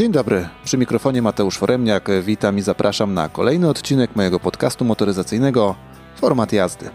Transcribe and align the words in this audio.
Dzień 0.00 0.12
dobry, 0.12 0.48
przy 0.64 0.78
mikrofonie 0.78 1.22
Mateusz 1.22 1.58
Foremniak. 1.58 2.08
Witam 2.22 2.58
i 2.58 2.62
zapraszam 2.62 3.14
na 3.14 3.28
kolejny 3.28 3.68
odcinek 3.68 4.16
mojego 4.16 4.40
podcastu 4.40 4.84
motoryzacyjnego 4.84 5.74
Format 6.16 6.52
jazdy. 6.52 6.90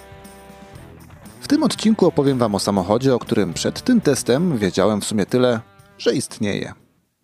W 1.41 1.47
tym 1.47 1.63
odcinku 1.63 2.05
opowiem 2.05 2.37
Wam 2.37 2.55
o 2.55 2.59
samochodzie, 2.59 3.15
o 3.15 3.19
którym 3.19 3.53
przed 3.53 3.81
tym 3.81 4.01
testem 4.01 4.57
wiedziałem 4.57 5.01
w 5.01 5.05
sumie 5.05 5.25
tyle, 5.25 5.59
że 5.97 6.13
istnieje. 6.13 6.73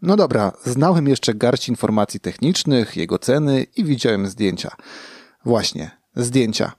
No 0.01 0.15
dobra, 0.15 0.51
znałem 0.65 1.07
jeszcze 1.07 1.33
garść 1.33 1.69
informacji 1.69 2.19
technicznych, 2.19 2.97
jego 2.97 3.19
ceny 3.19 3.65
i 3.77 3.83
widziałem 3.83 4.27
zdjęcia. 4.27 4.71
Właśnie, 5.45 5.91
zdjęcia. 6.15 6.71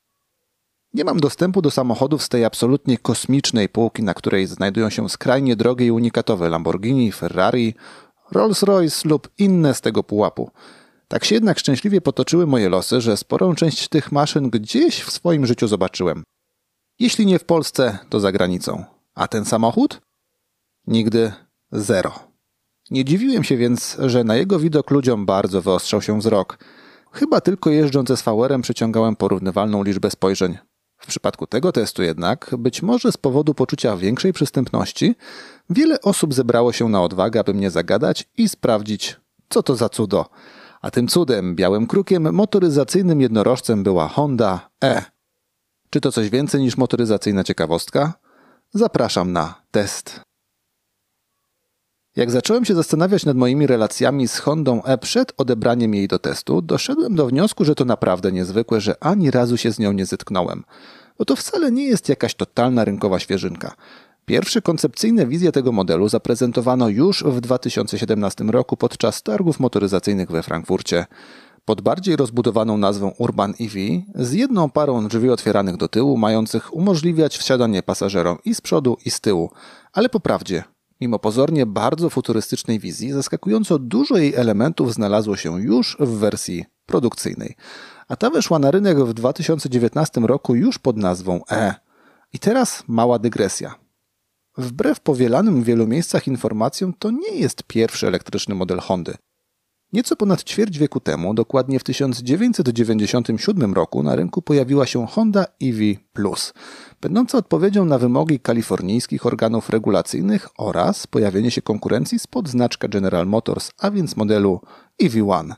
Nie 0.95 1.05
mam 1.05 1.21
dostępu 1.21 1.63
do 1.63 1.71
samochodów 1.71 2.23
z 2.23 2.29
tej 2.29 2.45
absolutnie 2.45 2.99
kosmicznej 2.99 3.69
półki, 3.69 4.03
na 4.03 4.15
której 4.15 4.47
znajdują 4.47 4.91
się 4.91 5.09
skrajnie 5.09 5.57
drogie 5.57 5.87
i 5.87 5.91
unikatowe 5.91 6.49
Lamborghini, 6.49 7.13
Ferrari, 7.13 7.75
Rolls-Royce 8.33 9.09
lub 9.09 9.29
inne 9.39 9.75
z 9.75 9.81
tego 9.81 10.03
pułapu. 10.03 10.51
Tak 11.09 11.25
się 11.25 11.35
jednak 11.35 11.59
szczęśliwie 11.59 12.01
potoczyły 12.01 12.47
moje 12.47 12.69
losy, 12.69 13.01
że 13.01 13.17
sporą 13.17 13.55
część 13.55 13.89
tych 13.89 14.13
maszyn 14.13 14.51
gdzieś 14.51 15.03
w 15.03 15.11
swoim 15.11 15.47
życiu 15.47 15.69
zobaczyłem. 15.69 16.23
Jeśli 16.99 17.27
nie 17.27 17.39
w 17.39 17.45
Polsce, 17.45 17.99
to 18.09 18.21
za 18.21 18.33
granicą. 18.33 18.85
A 19.15 19.29
ten 19.29 19.45
samochód? 19.45 20.01
Nigdy 20.87 21.33
zero. 21.73 22.19
Nie 22.91 23.05
dziwiłem 23.05 23.45
się 23.45 23.57
więc, 23.57 23.97
że 24.07 24.25
na 24.25 24.37
jego 24.37 24.59
widok 24.59 24.91
ludziom 24.91 25.27
bardzo 25.27 25.63
wyostrzał 25.63 26.03
się 26.03 26.19
wzrok. 26.19 26.59
Chyba 27.13 27.41
tylko 27.41 27.71
jeżdżąc 27.71 28.09
ze 28.09 28.17
SVR-em 28.17 28.63
przyciągałem 28.63 29.17
porównywalną 29.17 29.83
liczbę 29.83 30.11
spojrzeń. 30.11 30.59
W 31.03 31.07
przypadku 31.07 31.47
tego 31.47 31.73
testu 31.73 32.03
jednak, 32.03 32.51
być 32.59 32.83
może 32.83 33.13
z 33.13 33.17
powodu 33.17 33.55
poczucia 33.55 33.97
większej 33.97 34.33
przystępności, 34.33 35.15
wiele 35.71 36.01
osób 36.01 36.35
zebrało 36.35 36.73
się 36.73 36.89
na 36.89 37.03
odwagę, 37.03 37.41
aby 37.41 37.55
mnie 37.55 37.71
zagadać 37.71 38.29
i 38.37 38.49
sprawdzić, 38.49 39.17
co 39.49 39.63
to 39.63 39.77
za 39.77 39.89
cudo. 39.89 40.27
A 40.81 40.91
tym 40.91 41.09
cudem, 41.09 41.57
białym 41.57 41.87
krukiem, 41.87 42.35
motoryzacyjnym 42.35 43.21
jednorożcem 43.21 43.83
była 43.83 44.09
Honda 44.09 44.71
E. 44.85 45.03
Czy 45.91 46.01
to 46.01 46.13
coś 46.13 46.31
więcej 46.31 46.61
niż 46.61 46.77
motoryzacyjna 46.77 47.45
ciekawostka? 47.45 48.13
Zapraszam 48.75 49.33
na 49.33 49.63
test. 49.71 50.21
Jak 52.17 52.31
zacząłem 52.31 52.65
się 52.65 52.75
zastanawiać 52.75 53.25
nad 53.25 53.37
moimi 53.37 53.67
relacjami 53.67 54.29
z 54.29 54.39
Hondą 54.39 54.83
E 54.83 54.99
przed 54.99 55.33
odebraniem 55.37 55.95
jej 55.95 56.09
do 56.09 56.19
testu, 56.19 56.63
doszedłem 56.63 57.15
do 57.15 57.27
wniosku, 57.27 57.65
że 57.65 57.75
to 57.75 57.85
naprawdę 57.85 58.33
niezwykłe, 58.33 58.81
że 58.81 59.05
ani 59.05 59.31
razu 59.31 59.57
się 59.57 59.73
z 59.73 59.79
nią 59.79 59.93
nie 59.93 60.07
zetknąłem. 60.07 60.65
Bo 61.19 61.25
to 61.25 61.37
wcale 61.37 61.73
nie 61.73 61.85
jest 61.85 62.09
jakaś 62.09 62.35
totalna 62.35 62.85
rynkowa 62.85 63.19
świeżynka. 63.19 63.75
Pierwsze 64.27 64.63
koncepcyjne 64.63 65.27
wizje 65.27 65.53
tego 65.53 65.73
modelu 65.73 66.09
zaprezentowano 66.09 66.89
już 66.89 67.25
w 67.25 67.41
2017 67.41 68.45
roku 68.45 68.77
podczas 68.77 69.23
targów 69.23 69.61
motoryzacyjnych 69.61 70.31
we 70.31 70.43
Frankfurcie. 70.43 71.07
Pod 71.65 71.81
bardziej 71.81 72.17
rozbudowaną 72.17 72.79
nazwą 72.79 73.13
Urban 73.19 73.55
EV, 73.61 73.75
z 74.15 74.33
jedną 74.33 74.71
parą 74.71 75.09
drzwi 75.09 75.31
otwieranych 75.31 75.77
do 75.77 75.89
tyłu, 75.89 76.17
mających 76.17 76.75
umożliwiać 76.75 77.39
wsiadanie 77.39 77.83
pasażerom 77.83 78.39
i 78.45 78.55
z 78.55 78.61
przodu, 78.61 78.97
i 79.05 79.11
z 79.11 79.21
tyłu. 79.21 79.51
Ale 79.93 80.09
po 80.09 80.21
prawdzie, 80.21 80.65
Mimo 81.03 81.19
pozornie 81.19 81.67
bardzo 81.67 82.11
futurystycznej 82.11 82.79
wizji, 82.79 83.13
zaskakująco 83.13 83.79
dużo 83.79 84.17
jej 84.17 84.35
elementów 84.35 84.95
znalazło 84.95 85.37
się 85.37 85.63
już 85.63 85.97
w 86.01 86.09
wersji 86.09 86.65
produkcyjnej. 86.87 87.57
A 88.09 88.17
ta 88.17 88.31
weszła 88.31 88.59
na 88.59 88.71
rynek 88.71 88.99
w 88.99 89.13
2019 89.13 90.21
roku 90.21 90.55
już 90.55 90.79
pod 90.79 90.97
nazwą 90.97 91.41
E. 91.51 91.75
I 92.33 92.39
teraz 92.39 92.85
mała 92.89 93.19
dygresja. 93.19 93.75
Wbrew 94.59 95.01
powielanym 95.01 95.63
w 95.63 95.65
wielu 95.65 95.87
miejscach 95.87 96.27
informacjom, 96.27 96.95
to 96.99 97.11
nie 97.11 97.35
jest 97.35 97.63
pierwszy 97.63 98.07
elektryczny 98.07 98.55
model 98.55 98.79
Hondy. 98.79 99.15
Nieco 99.93 100.17
ponad 100.17 100.45
ćwierć 100.45 100.79
wieku 100.79 101.01
temu, 101.01 101.35
dokładnie 101.35 101.79
w 101.79 101.85
1997 101.85 103.75
roku, 103.75 104.03
na 104.03 104.17
rynku 104.17 104.43
pojawiła 104.43 104.87
się 104.87 105.07
Honda 105.07 105.45
EV 105.63 105.79
Plus, 106.13 106.53
będąca 107.01 107.39
odpowiedzią 107.39 107.85
na 107.85 107.99
wymogi 107.99 108.41
kalifornijskich 108.41 109.27
organów 109.27 109.71
regulacyjnych 109.71 110.49
oraz 110.59 111.07
pojawienie 111.07 111.51
się 111.51 111.63
konkurencji 111.63 112.19
spod 112.19 112.49
znaczka 112.49 112.89
General 112.89 113.27
Motors, 113.27 113.71
a 113.79 113.91
więc 113.91 114.17
modelu 114.17 114.61
EV1. 115.03 115.55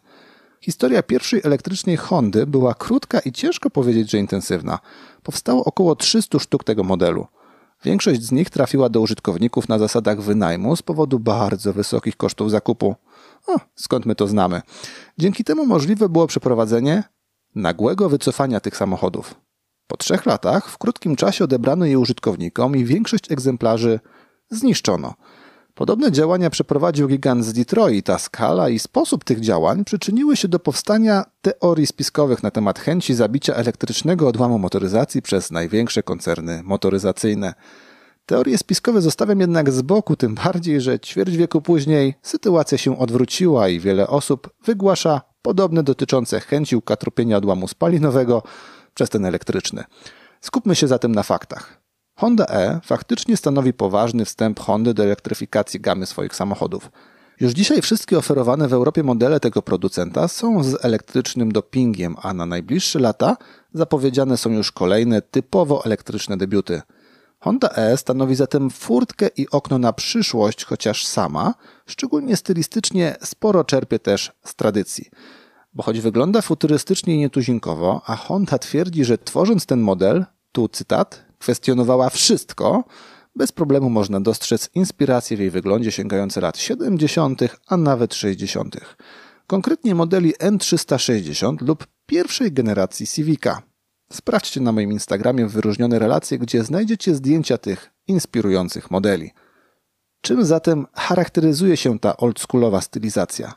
Historia 0.61 1.03
pierwszej 1.03 1.41
elektrycznej 1.45 1.97
Hondy 1.97 2.47
była 2.47 2.75
krótka 2.75 3.21
i 3.21 3.33
ciężko 3.33 3.71
powiedzieć, 3.71 4.11
że 4.11 4.19
intensywna. 4.19 4.79
Powstało 5.23 5.65
około 5.65 5.97
300 5.97 6.39
sztuk 6.39 6.65
tego 6.65 6.85
modelu. 6.85 7.27
Większość 7.85 8.23
z 8.23 8.33
nich 8.33 8.51
trafiła 8.51 8.89
do 8.89 9.01
użytkowników 9.01 9.69
na 9.69 9.79
zasadach 9.79 10.21
wynajmu 10.21 10.77
z 10.77 10.83
powodu 10.83 11.19
bardzo 11.19 11.73
wysokich 11.73 12.17
kosztów 12.17 12.51
zakupu. 12.51 12.95
O, 13.47 13.57
skąd 13.75 14.07
my 14.07 14.15
to 14.15 14.27
znamy? 14.27 14.63
Dzięki 15.19 15.45
temu 15.45 15.67
możliwe 15.67 16.09
było 16.09 16.27
przeprowadzenie 16.27 17.03
nagłego 17.55 18.09
wycofania 18.09 18.61
tych 18.61 18.77
samochodów. 18.77 19.35
Po 19.87 19.97
trzech 19.97 20.27
latach 20.27 20.71
w 20.71 20.79
krótkim 20.79 21.17
czasie 21.17 21.45
odebrano 21.45 21.85
je 21.85 21.99
użytkownikom 21.99 22.77
i 22.77 22.85
większość 22.85 23.33
egzemplarzy 23.33 24.01
zniszczono. 24.51 25.15
Podobne 25.75 26.13
działania 26.13 26.51
przeprowadził 26.51 27.09
gigant 27.09 27.45
z 27.45 27.53
Detroit, 27.53 28.11
a 28.11 28.19
skala 28.19 28.69
i 28.69 28.79
sposób 28.79 29.25
tych 29.25 29.41
działań 29.41 29.85
przyczyniły 29.85 30.37
się 30.37 30.49
do 30.49 30.59
powstania 30.59 31.25
teorii 31.43 31.87
spiskowych 31.87 32.43
na 32.43 32.51
temat 32.51 32.79
chęci 32.79 33.15
zabicia 33.15 33.55
elektrycznego 33.55 34.29
odłamu 34.29 34.59
motoryzacji 34.59 35.23
przez 35.23 35.51
największe 35.51 36.03
koncerny 36.03 36.63
motoryzacyjne. 36.65 37.55
Teorie 38.27 38.59
spiskowe 38.59 39.03
zostawiam 39.03 39.41
jednak 39.41 39.73
z 39.73 39.83
boku, 39.83 40.17
tym 40.17 40.35
bardziej, 40.35 40.81
że 40.81 41.01
ćwierć 41.01 41.37
wieku 41.37 41.63
później 41.63 42.15
sytuacja 42.23 42.79
się 42.79 42.99
odwróciła 42.99 43.69
i 43.69 43.81
wiele 43.81 44.07
osób 44.07 44.51
wygłasza 44.65 45.21
podobne 45.43 45.83
dotyczące 45.83 46.41
chęci 46.41 46.77
ukatrupienia 46.77 47.37
odłamu 47.37 47.69
spalinowego 47.69 48.43
przez 48.95 49.11
ten 49.11 49.25
elektryczny. 49.25 49.85
Skupmy 50.41 50.75
się 50.75 50.89
zatem 50.89 51.15
na 51.15 51.23
faktach. 51.23 51.84
Honda 52.17 52.47
E 52.47 52.81
faktycznie 52.85 53.37
stanowi 53.37 53.73
poważny 53.73 54.25
wstęp 54.25 54.61
Hondy 54.61 54.95
do 54.95 55.03
elektryfikacji 55.03 55.81
gamy 55.81 56.07
swoich 56.07 56.35
samochodów. 56.35 56.91
Już 57.41 57.53
dzisiaj 57.53 57.83
wszystkie 57.83 58.19
oferowane 58.19 58.69
w 58.69 58.73
Europie 58.73 59.03
modele 59.03 59.41
tego 59.41 59.63
producenta 59.63 60.29
są 60.29 60.65
z 60.65 60.85
elektrycznym 60.85 61.53
dopingiem, 61.53 62.17
a 62.23 62.35
na 62.35 62.47
najbliższe 62.47 62.99
lata 62.99 63.37
zapowiedziane 63.73 64.37
są 64.37 64.51
już 64.51 64.73
kolejne 64.73 65.23
typowo 65.23 65.85
elektryczne 65.85 66.37
debiuty. 66.37 66.83
Honda 67.41 67.69
E 67.69 67.97
stanowi 67.97 68.35
zatem 68.35 68.71
furtkę 68.71 69.29
i 69.37 69.51
okno 69.51 69.79
na 69.79 69.93
przyszłość, 69.93 70.65
chociaż 70.65 71.07
sama, 71.07 71.55
szczególnie 71.87 72.37
stylistycznie, 72.37 73.17
sporo 73.23 73.65
czerpie 73.65 73.99
też 73.99 74.33
z 74.45 74.55
tradycji. 74.55 75.11
Bo 75.75 75.83
choć 75.83 76.01
wygląda 76.01 76.43
futurystycznie 76.43 77.15
i 77.15 77.19
nietuzinkowo, 77.19 78.03
a 78.07 78.17
Honda 78.17 78.59
twierdzi, 78.59 79.05
że 79.05 79.19
tworząc 79.19 79.67
ten 79.67 79.81
model, 79.81 80.25
tu 80.53 80.69
cytat, 80.69 81.24
kwestionowała 81.45 82.11
wszystko, 82.11 82.85
bez 83.37 83.53
problemu 83.53 83.91
można 83.91 84.21
dostrzec 84.21 84.71
inspiracje 84.75 85.37
w 85.37 85.41
jej 85.41 85.51
wyglądzie 85.51 85.93
sięgające 85.93 86.41
lat 86.41 86.59
70., 86.59 87.41
a 87.67 87.77
nawet 87.77 88.15
60. 88.15 88.77
Konkretnie 89.47 89.95
modeli 89.95 90.35
N360 90.35 91.57
lub 91.61 91.87
pierwszej 92.07 92.53
generacji 92.53 93.07
Civica. 93.07 93.63
Sprawdźcie 94.13 94.61
na 94.61 94.73
moim 94.73 94.93
Instagramie 94.93 95.47
wyróżnione 95.47 95.99
relacje, 95.99 96.39
gdzie 96.39 96.65
znajdziecie 96.65 97.15
zdjęcia 97.15 97.59
tych 97.59 97.91
inspirujących 98.07 98.91
modeli. 98.91 99.31
Czym 100.21 100.45
zatem 100.45 100.87
charakteryzuje 100.95 101.77
się 101.77 101.99
ta 101.99 102.17
oldschoolowa 102.17 102.81
stylizacja? 102.81 103.55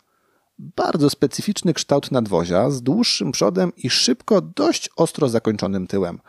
Bardzo 0.59 1.09
specyficzny 1.09 1.73
kształt 1.73 2.11
nadwozia 2.11 2.69
z 2.69 2.81
dłuższym 2.81 3.31
przodem 3.31 3.71
i 3.77 3.89
szybko 3.89 4.41
dość 4.41 4.89
ostro 4.95 5.29
zakończonym 5.29 5.87
tyłem. 5.87 6.19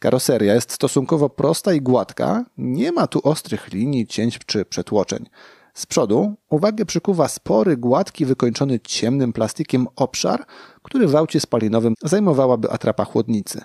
Karoseria 0.00 0.54
jest 0.54 0.72
stosunkowo 0.72 1.30
prosta 1.30 1.72
i 1.72 1.80
gładka, 1.80 2.44
nie 2.58 2.92
ma 2.92 3.06
tu 3.06 3.20
ostrych 3.24 3.72
linii, 3.72 4.06
cięć 4.06 4.38
czy 4.46 4.64
przetłoczeń. 4.64 5.26
Z 5.74 5.86
przodu 5.86 6.34
uwagę 6.50 6.84
przykuwa 6.84 7.28
spory, 7.28 7.76
gładki, 7.76 8.26
wykończony 8.26 8.80
ciemnym 8.80 9.32
plastikiem 9.32 9.86
obszar, 9.96 10.44
który 10.82 11.08
w 11.08 11.16
aucie 11.16 11.40
spalinowym 11.40 11.94
zajmowałaby 12.04 12.70
atrapa 12.70 13.04
chłodnicy, 13.04 13.62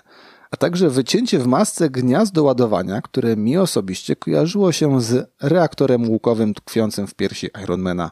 a 0.50 0.56
także 0.56 0.90
wycięcie 0.90 1.38
w 1.38 1.46
masce 1.46 1.90
gniazdo 1.90 2.44
ładowania, 2.44 3.02
które 3.02 3.36
mi 3.36 3.58
osobiście 3.58 4.16
kojarzyło 4.16 4.72
się 4.72 5.00
z 5.00 5.30
reaktorem 5.42 6.08
łukowym 6.10 6.54
tkwiącym 6.54 7.06
w 7.06 7.14
piersi 7.14 7.50
Ironmana. 7.62 8.10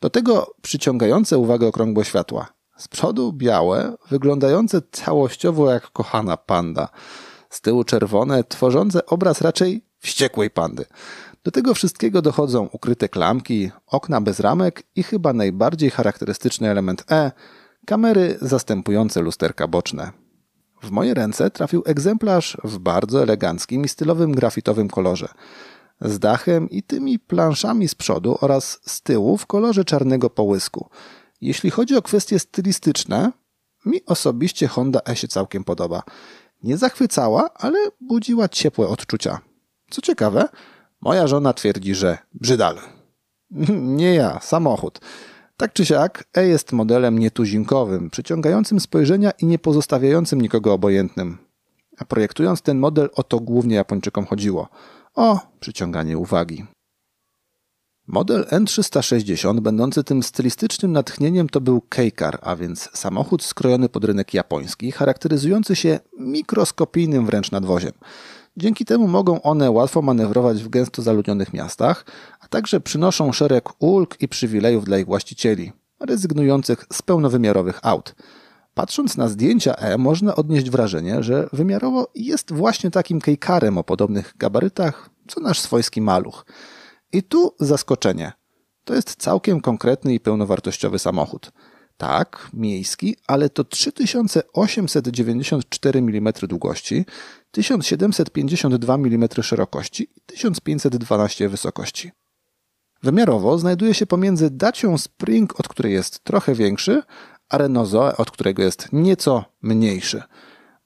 Do 0.00 0.10
tego 0.10 0.54
przyciągające 0.62 1.38
uwagę 1.38 1.66
okrągłe 1.66 2.04
światła. 2.04 2.46
Z 2.76 2.88
przodu 2.88 3.32
białe, 3.32 3.96
wyglądające 4.10 4.82
całościowo 4.92 5.70
jak 5.70 5.90
kochana 5.90 6.36
panda. 6.36 6.88
Z 7.54 7.60
tyłu 7.60 7.84
czerwone, 7.84 8.44
tworzące 8.44 9.06
obraz 9.06 9.40
raczej 9.40 9.84
wściekłej 9.98 10.50
pandy. 10.50 10.84
Do 11.44 11.50
tego 11.50 11.74
wszystkiego 11.74 12.22
dochodzą 12.22 12.68
ukryte 12.72 13.08
klamki, 13.08 13.70
okna 13.86 14.20
bez 14.20 14.40
ramek 14.40 14.82
i 14.96 15.02
chyba 15.02 15.32
najbardziej 15.32 15.90
charakterystyczny 15.90 16.70
element 16.70 17.04
E 17.10 17.32
kamery 17.86 18.38
zastępujące 18.40 19.20
lusterka 19.20 19.68
boczne. 19.68 20.12
W 20.82 20.90
moje 20.90 21.14
ręce 21.14 21.50
trafił 21.50 21.82
egzemplarz 21.86 22.56
w 22.64 22.78
bardzo 22.78 23.22
eleganckim 23.22 23.84
i 23.84 23.88
stylowym 23.88 24.32
grafitowym 24.32 24.88
kolorze. 24.88 25.28
z 26.00 26.18
dachem 26.18 26.70
i 26.70 26.82
tymi 26.82 27.18
planszami 27.18 27.88
z 27.88 27.94
przodu 27.94 28.38
oraz 28.40 28.80
z 28.86 29.02
tyłu 29.02 29.36
w 29.36 29.46
kolorze 29.46 29.84
czarnego 29.84 30.30
połysku. 30.30 30.88
Jeśli 31.40 31.70
chodzi 31.70 31.96
o 31.96 32.02
kwestie 32.02 32.38
stylistyczne, 32.38 33.32
mi 33.86 34.04
osobiście 34.06 34.68
Honda 34.68 35.00
E 35.08 35.16
się 35.16 35.28
całkiem 35.28 35.64
podoba. 35.64 36.02
Nie 36.64 36.76
zachwycała, 36.76 37.50
ale 37.54 37.78
budziła 38.00 38.48
ciepłe 38.48 38.88
odczucia. 38.88 39.40
Co 39.90 40.02
ciekawe, 40.02 40.48
moja 41.00 41.26
żona 41.26 41.52
twierdzi, 41.52 41.94
że 41.94 42.18
brzydal. 42.34 42.78
Nie 44.00 44.14
ja, 44.14 44.40
samochód. 44.40 45.00
Tak 45.56 45.72
czy 45.72 45.86
siak, 45.86 46.24
E 46.36 46.46
jest 46.46 46.72
modelem 46.72 47.18
nietuzinkowym, 47.18 48.10
przyciągającym 48.10 48.80
spojrzenia 48.80 49.30
i 49.30 49.46
nie 49.46 49.58
pozostawiającym 49.58 50.40
nikogo 50.40 50.72
obojętnym. 50.72 51.38
A 51.98 52.04
projektując 52.04 52.62
ten 52.62 52.78
model, 52.78 53.10
o 53.14 53.22
to 53.22 53.40
głównie 53.40 53.76
Japończykom 53.76 54.26
chodziło. 54.26 54.68
O 55.14 55.40
przyciąganie 55.60 56.18
uwagi. 56.18 56.64
Model 58.06 58.44
N360, 58.44 59.60
będący 59.60 60.04
tym 60.04 60.22
stylistycznym 60.22 60.92
natchnieniem, 60.92 61.48
to 61.48 61.60
był 61.60 61.82
K-Car, 61.88 62.38
a 62.42 62.56
więc 62.56 62.90
samochód 62.92 63.42
skrojony 63.42 63.88
pod 63.88 64.04
rynek 64.04 64.34
japoński, 64.34 64.92
charakteryzujący 64.92 65.76
się 65.76 66.00
mikroskopijnym 66.18 67.26
wręcz 67.26 67.50
nadwoziem. 67.50 67.92
Dzięki 68.56 68.84
temu 68.84 69.08
mogą 69.08 69.42
one 69.42 69.70
łatwo 69.70 70.02
manewrować 70.02 70.62
w 70.62 70.68
gęsto 70.68 71.02
zaludnionych 71.02 71.52
miastach, 71.52 72.04
a 72.40 72.48
także 72.48 72.80
przynoszą 72.80 73.32
szereg 73.32 73.68
ulg 73.78 74.16
i 74.20 74.28
przywilejów 74.28 74.84
dla 74.84 74.98
ich 74.98 75.06
właścicieli, 75.06 75.72
rezygnujących 76.00 76.86
z 76.92 77.02
pełnowymiarowych 77.02 77.80
aut. 77.82 78.14
Patrząc 78.74 79.16
na 79.16 79.28
zdjęcia 79.28 79.76
E, 79.76 79.98
można 79.98 80.36
odnieść 80.36 80.70
wrażenie, 80.70 81.22
że 81.22 81.48
wymiarowo 81.52 82.10
jest 82.14 82.52
właśnie 82.52 82.90
takim 82.90 83.20
kejkarem 83.20 83.78
o 83.78 83.84
podobnych 83.84 84.34
gabarytach, 84.38 85.10
co 85.28 85.40
nasz 85.40 85.60
swojski 85.60 86.00
maluch. 86.00 86.44
I 87.14 87.22
tu 87.22 87.54
zaskoczenie. 87.60 88.32
To 88.84 88.94
jest 88.94 89.16
całkiem 89.16 89.60
konkretny 89.60 90.14
i 90.14 90.20
pełnowartościowy 90.20 90.98
samochód. 90.98 91.52
Tak, 91.96 92.48
miejski, 92.52 93.16
ale 93.26 93.50
to 93.50 93.64
3894 93.64 95.98
mm 95.98 96.32
długości, 96.48 97.04
1752 97.50 98.94
mm 98.94 99.28
szerokości 99.42 100.08
i 100.16 100.20
1512 100.26 101.48
wysokości. 101.48 102.10
Wymiarowo 103.02 103.58
znajduje 103.58 103.94
się 103.94 104.06
pomiędzy 104.06 104.50
Dacią 104.50 104.98
Spring, 104.98 105.60
od 105.60 105.68
której 105.68 105.92
jest 105.92 106.24
trochę 106.24 106.54
większy, 106.54 107.02
a 107.48 107.58
Renault 107.58 107.88
Zoe, 107.88 108.16
od 108.16 108.30
którego 108.30 108.62
jest 108.62 108.88
nieco 108.92 109.44
mniejszy. 109.62 110.22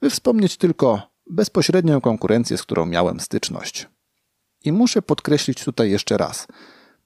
By 0.01 0.11
wspomnieć 0.11 0.57
tylko 0.57 1.03
bezpośrednią 1.31 2.01
konkurencję, 2.01 2.59
z 2.59 2.63
którą 2.63 2.87
miałem 2.87 3.21
styczność. 3.21 3.89
I 4.69 4.73
muszę 4.73 5.03
podkreślić 5.03 5.65
tutaj 5.65 5.91
jeszcze 5.91 6.17
raz. 6.17 6.47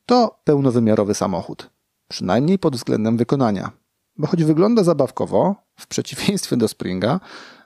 To 0.06 0.41
pełnowymiarowy 0.44 1.14
samochód. 1.14 1.70
Przynajmniej 2.09 2.59
pod 2.59 2.76
względem 2.76 3.17
wykonania. 3.17 3.70
Bo 4.17 4.26
choć 4.26 4.44
wygląda 4.44 4.85
zabawkowo, 4.85 5.55
w 5.76 5.87
przeciwieństwie 5.87 6.56
do 6.56 6.69
Springa, 6.69 7.20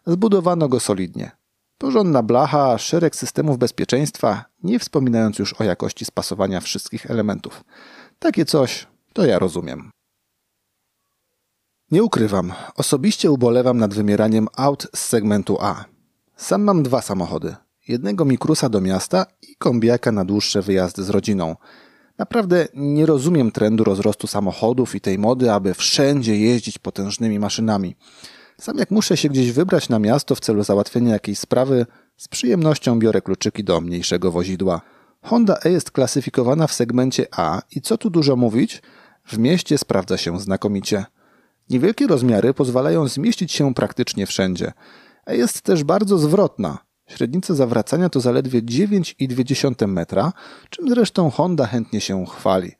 zbudowano 0.07 0.69
go 0.69 0.81
solidnie. 0.81 1.31
Porządna 1.79 2.23
blacha, 2.23 2.79
szereg 2.79 3.17
systemów 3.17 3.59
bezpieczeństwa, 3.59 4.45
nie 4.63 4.79
wspominając 4.79 5.39
już 5.39 5.53
o 5.53 5.65
jakości 5.65 6.05
spasowania 6.05 6.61
wszystkich 6.61 7.11
elementów. 7.11 7.65
Takie 8.19 8.45
coś 8.45 8.87
to 9.13 9.27
ja 9.27 9.39
rozumiem. 9.39 9.91
Nie 11.91 12.05
ukrywam, 12.05 12.53
osobiście 12.75 13.31
ubolewam 13.31 13.79
nad 13.79 13.95
wymieraniem 13.95 14.49
aut 14.57 14.89
z 14.95 14.99
segmentu 14.99 15.59
A. 15.61 15.85
Sam 16.37 16.63
mam 16.63 16.83
dwa 16.83 17.03
samochody. 17.03 17.57
Jednego 17.89 18.25
mikrusa 18.25 18.69
do 18.69 18.81
miasta 18.81 19.27
i 19.43 19.57
kombiaka 19.57 20.13
na 20.13 20.25
dłuższe 20.25 20.63
wyjazdy 20.63 21.05
z 21.05 21.11
rodziną. 21.11 21.57
Naprawdę 22.19 22.69
nie 22.75 23.07
rozumiem 23.07 23.51
trendu 23.51 23.85
rozrostu 23.85 24.27
samochodów 24.27 24.95
i 24.95 25.01
tej 25.01 25.19
mody, 25.19 25.53
aby 25.53 25.75
wszędzie 25.75 26.37
jeździć 26.37 26.79
potężnymi 26.79 27.39
maszynami. 27.39 27.97
Sam 28.61 28.79
jak 28.79 28.91
muszę 28.91 29.17
się 29.17 29.29
gdzieś 29.29 29.53
wybrać 29.53 29.89
na 29.89 29.99
miasto 29.99 30.35
w 30.35 30.41
celu 30.41 30.65
załatwienia 30.65 31.13
jakiejś 31.13 31.39
sprawy, 31.39 31.87
z 32.17 32.29
przyjemnością 32.29 32.99
biorę 32.99 33.21
kluczyki 33.21 33.65
do 33.65 33.81
mniejszego 33.81 34.33
wozidła. 34.33 34.81
Honda 35.23 35.59
E 35.65 35.71
jest 35.71 35.91
klasyfikowana 35.91 36.67
w 36.67 36.73
segmencie 36.73 37.27
A 37.37 37.63
i 37.71 37.81
co 37.81 37.99
tu 37.99 38.11
dużo 38.11 38.37
mówić, 38.37 38.83
w 39.27 39.39
mieście 39.39 39.79
sprawdza 39.79 40.17
się 40.17 40.41
znakomicie. 40.41 41.05
Niewielkie 41.71 42.07
rozmiary 42.07 42.55
pozwalają 42.55 43.09
zmieścić 43.09 43.53
się 43.53 43.75
praktycznie 43.75 44.27
wszędzie, 44.27 44.73
a 45.27 45.33
jest 45.33 45.63
też 45.63 45.85
bardzo 45.85 46.19
zwrotna. 46.19 46.86
Średnica 47.07 47.55
zawracania 47.55 48.09
to 48.09 48.21
zaledwie 48.21 48.63
9,2 48.63 49.89
metra, 49.89 50.33
czym 50.71 50.89
zresztą 50.89 51.31
Honda 51.31 51.67
chętnie 51.67 52.01
się 52.01 52.27
chwali. 52.27 52.73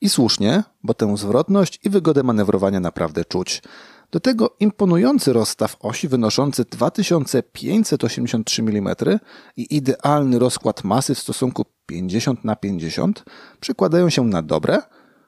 I 0.00 0.08
słusznie, 0.08 0.62
bo 0.82 0.94
tę 0.94 1.16
zwrotność 1.16 1.80
i 1.84 1.90
wygodę 1.90 2.22
manewrowania 2.22 2.80
naprawdę 2.80 3.24
czuć. 3.24 3.62
Do 4.10 4.20
tego 4.20 4.56
imponujący 4.60 5.32
rozstaw 5.32 5.76
osi 5.80 6.08
wynoszący 6.08 6.64
2583 6.64 8.62
mm 8.62 8.94
i 9.56 9.76
idealny 9.76 10.38
rozkład 10.38 10.84
masy 10.84 11.14
w 11.14 11.18
stosunku 11.18 11.64
50 11.86 12.44
na 12.44 12.56
50 12.56 13.24
przekładają 13.60 14.10
się 14.10 14.24
na 14.24 14.42
dobre, 14.42 14.82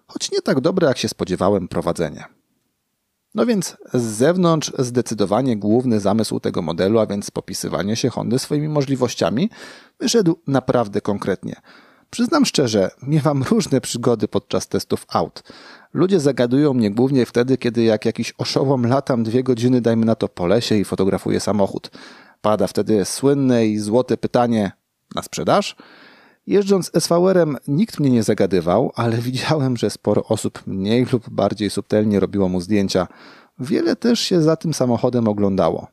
choć 0.06 0.32
nie 0.32 0.42
tak 0.42 0.60
dobre 0.60 0.88
jak 0.88 0.98
się 0.98 1.08
spodziewałem 1.08 1.68
prowadzenie. 1.68 2.39
No 3.34 3.46
więc 3.46 3.76
z 3.94 4.02
zewnątrz 4.02 4.72
zdecydowanie 4.78 5.56
główny 5.56 6.00
zamysł 6.00 6.40
tego 6.40 6.62
modelu, 6.62 6.98
a 6.98 7.06
więc 7.06 7.30
popisywanie 7.30 7.96
się 7.96 8.08
Hondy 8.10 8.38
swoimi 8.38 8.68
możliwościami, 8.68 9.50
wyszedł 10.00 10.36
naprawdę 10.46 11.00
konkretnie. 11.00 11.56
Przyznam 12.10 12.46
szczerze, 12.46 12.90
miewam 13.02 13.42
różne 13.50 13.80
przygody 13.80 14.28
podczas 14.28 14.68
testów 14.68 15.06
aut. 15.08 15.42
Ludzie 15.94 16.20
zagadują 16.20 16.74
mnie 16.74 16.90
głównie 16.90 17.26
wtedy, 17.26 17.58
kiedy 17.58 17.82
jak 17.82 18.04
jakiś 18.04 18.34
oszołom 18.38 18.86
latam 18.86 19.22
dwie 19.22 19.42
godziny, 19.42 19.80
dajmy 19.80 20.06
na 20.06 20.14
to 20.14 20.28
po 20.28 20.46
lesie 20.46 20.76
i 20.76 20.84
fotografuję 20.84 21.40
samochód. 21.40 21.90
Pada 22.40 22.66
wtedy 22.66 23.04
słynne 23.04 23.66
i 23.66 23.78
złote 23.78 24.16
pytanie 24.16 24.72
na 25.14 25.22
sprzedaż? 25.22 25.76
Jeżdżąc 26.46 26.90
SVR-em 26.98 27.56
nikt 27.68 28.00
mnie 28.00 28.10
nie 28.10 28.22
zagadywał, 28.22 28.92
ale 28.94 29.18
widziałem, 29.28 29.76
że 29.76 29.90
sporo 29.90 30.24
osób 30.24 30.66
mniej 30.66 31.06
lub 31.12 31.30
bardziej 31.30 31.70
subtelnie 31.70 32.20
robiło 32.20 32.48
mu 32.48 32.60
zdjęcia. 32.60 33.06
Wiele 33.58 33.96
też 33.96 34.20
się 34.20 34.42
za 34.42 34.56
tym 34.56 34.74
samochodem 34.74 35.28
oglądało. 35.28 35.86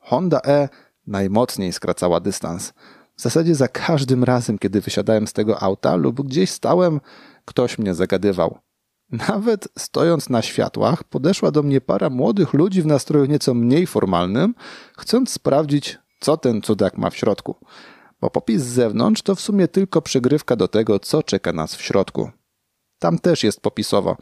Honda 0.00 0.40
E 0.44 0.68
najmocniej 1.06 1.72
skracała 1.72 2.20
dystans. 2.20 2.72
W 3.16 3.22
zasadzie 3.22 3.54
za 3.54 3.68
każdym 3.68 4.24
razem, 4.24 4.58
kiedy 4.58 4.80
wysiadałem 4.80 5.26
z 5.26 5.32
tego 5.32 5.62
auta 5.62 5.96
lub 5.96 6.22
gdzieś 6.22 6.50
stałem, 6.50 7.00
ktoś 7.44 7.78
mnie 7.78 7.94
zagadywał. 7.94 8.58
Nawet 9.28 9.68
stojąc 9.78 10.30
na 10.30 10.42
światłach, 10.42 11.04
podeszła 11.04 11.50
do 11.50 11.62
mnie 11.62 11.80
para 11.80 12.10
młodych 12.10 12.52
ludzi 12.52 12.82
w 12.82 12.86
nastroju 12.86 13.24
nieco 13.24 13.54
mniej 13.54 13.86
formalnym, 13.86 14.54
chcąc 14.98 15.30
sprawdzić, 15.30 15.98
co 16.20 16.36
ten 16.36 16.62
cudak 16.62 16.98
ma 16.98 17.10
w 17.10 17.16
środku 17.16 17.56
bo 18.20 18.30
popis 18.30 18.62
z 18.62 18.66
zewnątrz 18.66 19.22
to 19.22 19.34
w 19.34 19.40
sumie 19.40 19.68
tylko 19.68 20.02
przygrywka 20.02 20.56
do 20.56 20.68
tego, 20.68 20.98
co 20.98 21.22
czeka 21.22 21.52
nas 21.52 21.74
w 21.76 21.82
środku. 21.82 22.30
Tam 22.98 23.18
też 23.18 23.44
jest 23.44 23.60
popisowo. 23.60 24.16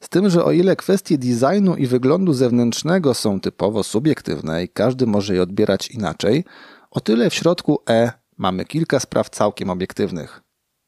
Z 0.00 0.08
tym, 0.08 0.30
że 0.30 0.44
o 0.44 0.52
ile 0.52 0.76
kwestie 0.76 1.18
designu 1.18 1.76
i 1.76 1.86
wyglądu 1.86 2.32
zewnętrznego 2.32 3.14
są 3.14 3.40
typowo 3.40 3.82
subiektywne 3.82 4.64
i 4.64 4.68
każdy 4.68 5.06
może 5.06 5.34
je 5.34 5.42
odbierać 5.42 5.90
inaczej, 5.90 6.44
o 6.90 7.00
tyle 7.00 7.30
w 7.30 7.34
środku 7.34 7.78
E 7.88 8.12
mamy 8.36 8.64
kilka 8.64 9.00
spraw 9.00 9.30
całkiem 9.30 9.70
obiektywnych. 9.70 10.42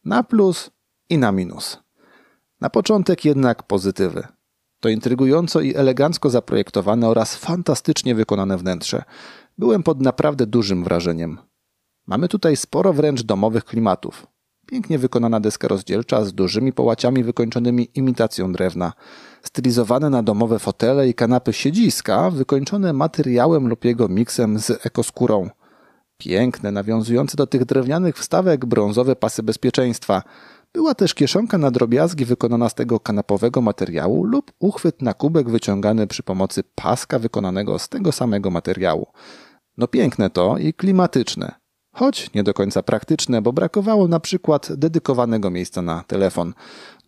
Na 0.04 0.22
plus 0.22 0.70
i 1.10 1.18
na 1.18 1.32
minus. 1.32 1.78
Na 2.60 2.70
początek 2.70 3.24
jednak 3.24 3.62
pozytywy. 3.62 4.26
To 4.80 4.88
intrygująco 4.88 5.60
i 5.60 5.74
elegancko 5.74 6.30
zaprojektowane 6.30 7.08
oraz 7.08 7.36
fantastycznie 7.36 8.14
wykonane 8.14 8.58
wnętrze. 8.58 9.02
Byłem 9.58 9.82
pod 9.82 10.00
naprawdę 10.00 10.46
dużym 10.46 10.84
wrażeniem. 10.84 11.38
Mamy 12.06 12.28
tutaj 12.28 12.56
sporo 12.56 12.92
wręcz 12.92 13.22
domowych 13.22 13.64
klimatów. 13.64 14.26
Pięknie 14.66 14.98
wykonana 14.98 15.40
deska 15.40 15.68
rozdzielcza 15.68 16.24
z 16.24 16.32
dużymi 16.32 16.72
połaciami 16.72 17.24
wykończonymi 17.24 17.88
imitacją 17.94 18.52
drewna. 18.52 18.92
Stylizowane 19.42 20.10
na 20.10 20.22
domowe 20.22 20.58
fotele 20.58 21.08
i 21.08 21.14
kanapy 21.14 21.52
siedziska 21.52 22.30
wykończone 22.30 22.92
materiałem 22.92 23.68
lub 23.68 23.84
jego 23.84 24.08
miksem 24.08 24.58
z 24.58 24.86
ekoskórą. 24.86 25.50
Piękne, 26.18 26.72
nawiązujące 26.72 27.36
do 27.36 27.46
tych 27.46 27.64
drewnianych 27.64 28.18
wstawek 28.18 28.66
brązowe 28.66 29.16
pasy 29.16 29.42
bezpieczeństwa. 29.42 30.22
Była 30.72 30.94
też 30.94 31.14
kieszonka 31.14 31.58
na 31.58 31.70
drobiazgi 31.70 32.24
wykonana 32.24 32.68
z 32.68 32.74
tego 32.74 33.00
kanapowego 33.00 33.60
materiału 33.60 34.24
lub 34.24 34.52
uchwyt 34.58 35.02
na 35.02 35.14
kubek 35.14 35.50
wyciągany 35.50 36.06
przy 36.06 36.22
pomocy 36.22 36.62
paska 36.74 37.18
wykonanego 37.18 37.78
z 37.78 37.88
tego 37.88 38.12
samego 38.12 38.50
materiału. 38.50 39.06
No 39.78 39.88
piękne 39.88 40.30
to 40.30 40.58
i 40.58 40.74
klimatyczne 40.74 41.65
choć 41.96 42.30
nie 42.34 42.42
do 42.42 42.54
końca 42.54 42.82
praktyczne, 42.82 43.42
bo 43.42 43.52
brakowało 43.52 44.08
na 44.08 44.20
przykład 44.20 44.72
dedykowanego 44.72 45.50
miejsca 45.50 45.82
na 45.82 46.04
telefon. 46.06 46.54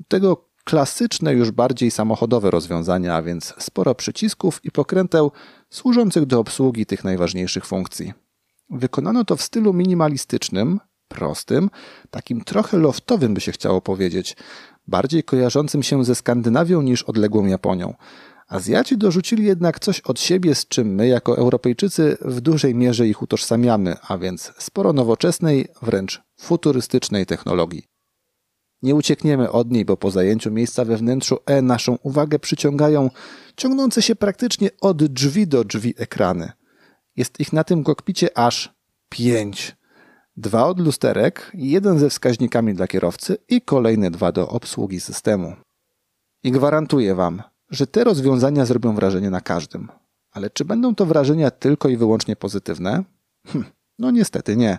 Tego 0.09 0.49
klasyczne, 0.64 1.35
już 1.35 1.50
bardziej 1.50 1.90
samochodowe 1.90 2.50
rozwiązania, 2.50 3.14
a 3.14 3.23
więc 3.23 3.54
sporo 3.59 3.95
przycisków 3.95 4.61
i 4.64 4.71
pokręteł 4.71 5.33
służących 5.71 6.26
do 6.26 6.40
obsługi 6.40 6.87
tych 6.87 7.04
najważniejszych 7.04 7.66
funkcji. 7.66 8.12
Wykonano 8.71 9.25
to 9.25 9.37
w 9.37 9.42
stylu 9.42 9.73
minimalistycznym, 9.73 10.80
prostym, 11.09 11.71
takim 12.11 12.45
trochę 12.45 12.78
loftowym 12.78 13.35
by 13.35 13.40
się 13.40 13.52
chciało 13.52 13.80
powiedzieć, 13.80 14.37
bardziej 14.87 15.25
kojarzącym 15.25 15.83
się 15.83 16.04
ze 16.04 16.14
Skandynawią 16.14 16.83
niż 16.83 17.02
odległą 17.02 17.47
Japonią. 17.47 17.95
Azjaci 18.49 18.99
dorzucili 18.99 19.45
jednak 19.45 19.81
coś 19.81 20.00
od 20.00 20.21
siebie, 20.21 20.55
z 20.55 20.69
czym 20.69 20.95
my 20.95 21.09
jako 21.09 21.38
Europejczycy 21.38 22.17
w 22.21 22.40
dużej 22.40 22.75
mierze 22.75 23.09
ich 23.09 23.23
utożsamiamy, 23.23 23.97
a 24.09 24.19
więc 24.19 24.52
sporo 24.59 24.93
nowoczesnej, 24.93 25.69
wręcz 25.83 26.23
futurystycznej 26.40 27.26
technologii. 27.26 27.83
Nie 28.83 28.95
uciekniemy 28.95 29.50
od 29.50 29.71
niej, 29.71 29.85
bo 29.85 29.97
po 29.97 30.11
zajęciu 30.11 30.50
miejsca 30.50 30.85
we 30.85 30.97
wnętrzu 30.97 31.38
E 31.47 31.62
naszą 31.62 31.99
uwagę 32.02 32.38
przyciągają 32.38 33.11
ciągnące 33.57 34.02
się 34.02 34.17
praktycznie 34.17 34.71
od 34.81 35.05
drzwi 35.05 35.47
do 35.47 35.64
drzwi 35.64 35.95
ekrany. 35.97 36.52
Jest 37.17 37.40
ich 37.40 37.52
na 37.52 37.64
tym 37.64 37.85
kokpicie 37.85 38.38
aż 38.38 38.75
pięć. 39.09 39.76
Dwa 40.37 40.67
od 40.67 40.81
lusterek, 40.81 41.50
jeden 41.55 41.99
ze 41.99 42.11
wskaźnikami 42.11 42.75
dla 42.75 42.87
kierowcy 42.87 43.37
i 43.49 43.62
kolejne 43.62 44.11
dwa 44.11 44.33
do 44.33 44.49
obsługi 44.49 45.00
systemu. 45.00 45.57
I 46.43 46.52
gwarantuję 46.52 47.14
Wam, 47.14 47.43
że 47.71 47.87
te 47.87 48.05
rozwiązania 48.05 48.67
zrobią 48.67 48.95
wrażenie 48.95 49.31
na 49.31 49.41
każdym. 49.41 49.89
Ale 50.31 50.51
czy 50.51 50.65
będą 50.65 50.95
to 50.95 51.07
wrażenia 51.07 51.51
tylko 51.51 51.89
i 51.89 51.97
wyłącznie 51.97 52.37
pozytywne? 52.37 53.05
Hm, 53.47 53.65
no 53.99 54.11
niestety 54.11 54.57
nie. 54.57 54.79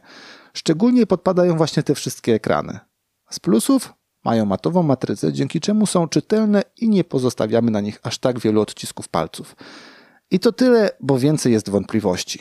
Szczególnie 0.54 1.06
podpadają 1.06 1.58
właśnie 1.58 1.84
te 1.84 1.96
wszystkie 1.96 2.34
ekrany. 2.34 2.80
Z 3.30 3.40
plusów 3.40 3.94
mają 4.26 4.46
matową 4.46 4.84
matrycę, 4.84 5.34
dzięki 5.34 5.60
czemu 5.60 5.86
są 5.86 6.08
czytelne 6.08 6.62
i 6.78 6.90
nie 6.90 7.04
pozostawiamy 7.04 7.72
na 7.72 7.82
nich 7.82 8.00
aż 8.04 8.18
tak 8.18 8.40
wielu 8.40 8.62
odcisków 8.62 9.08
palców. 9.08 9.56
I 10.32 10.40
to 10.40 10.52
tyle, 10.52 10.90
bo 11.00 11.20
więcej 11.20 11.54
jest 11.54 11.70
wątpliwości. 11.70 12.40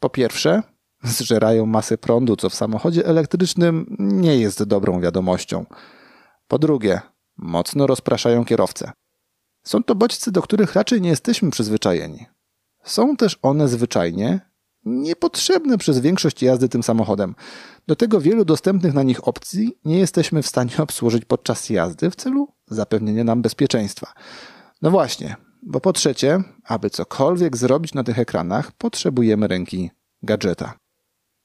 Po 0.00 0.10
pierwsze, 0.10 0.62
zżerają 1.02 1.66
masę 1.66 1.98
prądu, 1.98 2.36
co 2.36 2.50
w 2.50 2.54
samochodzie 2.54 3.06
elektrycznym 3.06 3.96
nie 3.98 4.38
jest 4.38 4.64
dobrą 4.64 5.00
wiadomością. 5.00 5.66
Po 6.48 6.58
drugie, 6.58 7.00
mocno 7.36 7.86
rozpraszają 7.86 8.44
kierowcę. 8.44 8.92
Są 9.66 9.84
to 9.84 9.94
bodźce, 9.94 10.32
do 10.32 10.42
których 10.42 10.74
raczej 10.74 11.00
nie 11.00 11.08
jesteśmy 11.08 11.50
przyzwyczajeni. 11.50 12.26
Są 12.84 13.16
też 13.16 13.38
one 13.42 13.68
zwyczajnie 13.68 14.40
niepotrzebne 14.84 15.78
przez 15.78 15.98
większość 15.98 16.42
jazdy 16.42 16.68
tym 16.68 16.82
samochodem. 16.82 17.34
Do 17.86 17.96
tego 17.96 18.20
wielu 18.20 18.44
dostępnych 18.44 18.94
na 18.94 19.02
nich 19.02 19.28
opcji 19.28 19.78
nie 19.84 19.98
jesteśmy 19.98 20.42
w 20.42 20.46
stanie 20.46 20.70
obsłużyć 20.86 21.24
podczas 21.24 21.70
jazdy 21.70 22.10
w 22.10 22.16
celu 22.16 22.48
zapewnienia 22.66 23.24
nam 23.24 23.42
bezpieczeństwa. 23.42 24.12
No 24.82 24.90
właśnie, 24.90 25.36
bo 25.62 25.80
po 25.80 25.92
trzecie, 25.92 26.42
aby 26.64 26.90
cokolwiek 26.90 27.56
zrobić 27.56 27.94
na 27.94 28.04
tych 28.04 28.18
ekranach, 28.18 28.72
potrzebujemy 28.72 29.48
ręki 29.48 29.90
gadżeta. 30.22 30.78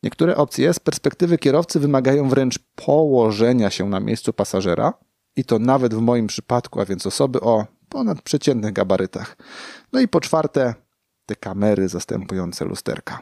Niektóre 0.04 0.36
opcje 0.36 0.74
z 0.74 0.80
perspektywy 0.80 1.38
kierowcy 1.38 1.80
wymagają 1.80 2.30
wręcz 2.30 2.60
położenia 2.76 3.70
się 3.70 3.90
na 3.90 4.00
miejscu 4.00 4.34
pasażera, 4.34 4.94
i 5.36 5.44
to 5.44 5.60
nawet 5.60 5.94
w 5.94 6.02
moim 6.02 6.28
przypadku, 6.28 6.82
a 6.82 6.86
więc 6.86 7.06
osoby 7.06 7.42
o 7.42 7.81
ponadprzeciętnych 7.92 8.74
gabarytach. 8.74 9.38
No 9.94 10.00
i 10.00 10.08
po 10.08 10.22
czwarte, 10.22 10.76
te 11.26 11.36
kamery 11.36 11.88
zastępujące 11.88 12.66
lusterka. 12.66 13.20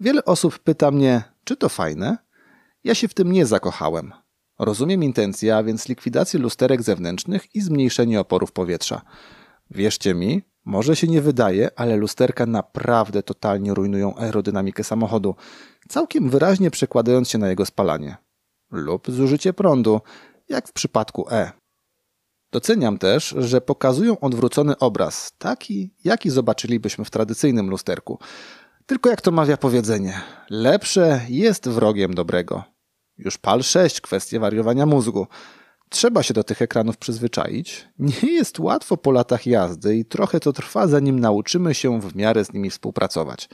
Wiele 0.00 0.24
osób 0.24 0.58
pyta 0.58 0.90
mnie, 0.90 1.22
czy 1.44 1.56
to 1.56 1.68
fajne? 1.68 2.18
Ja 2.84 2.94
się 2.94 3.08
w 3.08 3.14
tym 3.14 3.32
nie 3.32 3.46
zakochałem. 3.46 4.12
Rozumiem 4.58 5.02
intencję, 5.02 5.56
a 5.56 5.62
więc 5.62 5.88
likwidację 5.88 6.40
lusterek 6.40 6.82
zewnętrznych 6.82 7.54
i 7.54 7.60
zmniejszenie 7.60 8.20
oporów 8.20 8.52
powietrza. 8.52 9.02
Wierzcie 9.70 10.14
mi, 10.14 10.42
może 10.64 10.96
się 10.96 11.06
nie 11.06 11.22
wydaje, 11.22 11.70
ale 11.76 11.96
lusterka 11.96 12.46
naprawdę 12.46 13.22
totalnie 13.22 13.74
rujnują 13.74 14.16
aerodynamikę 14.16 14.84
samochodu, 14.84 15.34
całkiem 15.88 16.30
wyraźnie 16.30 16.70
przekładając 16.70 17.30
się 17.30 17.38
na 17.38 17.48
jego 17.48 17.66
spalanie. 17.66 18.16
Lub 18.70 19.10
zużycie 19.10 19.52
prądu, 19.52 20.00
jak 20.48 20.68
w 20.68 20.72
przypadku 20.72 21.26
E. 21.30 21.52
Doceniam 22.52 22.98
też, 22.98 23.34
że 23.38 23.60
pokazują 23.60 24.20
odwrócony 24.20 24.78
obraz, 24.78 25.32
taki, 25.38 25.94
jaki 26.04 26.30
zobaczylibyśmy 26.30 27.04
w 27.04 27.10
tradycyjnym 27.10 27.70
lusterku. 27.70 28.18
Tylko 28.86 29.10
jak 29.10 29.20
to 29.20 29.30
mawia 29.30 29.56
powiedzenie, 29.56 30.20
lepsze 30.50 31.20
jest 31.28 31.68
wrogiem 31.68 32.14
dobrego. 32.14 32.64
Już 33.18 33.38
pal 33.38 33.62
6, 33.62 34.00
kwestie 34.00 34.40
wariowania 34.40 34.86
mózgu. 34.86 35.26
Trzeba 35.88 36.22
się 36.22 36.34
do 36.34 36.44
tych 36.44 36.62
ekranów 36.62 36.96
przyzwyczaić. 36.96 37.88
Nie 37.98 38.32
jest 38.32 38.58
łatwo 38.58 38.96
po 38.96 39.10
latach 39.12 39.46
jazdy 39.46 39.96
i 39.96 40.04
trochę 40.04 40.40
to 40.40 40.52
trwa, 40.52 40.86
zanim 40.86 41.20
nauczymy 41.20 41.74
się 41.74 42.00
w 42.00 42.16
miarę 42.16 42.44
z 42.44 42.52
nimi 42.52 42.70
współpracować. 42.70 43.48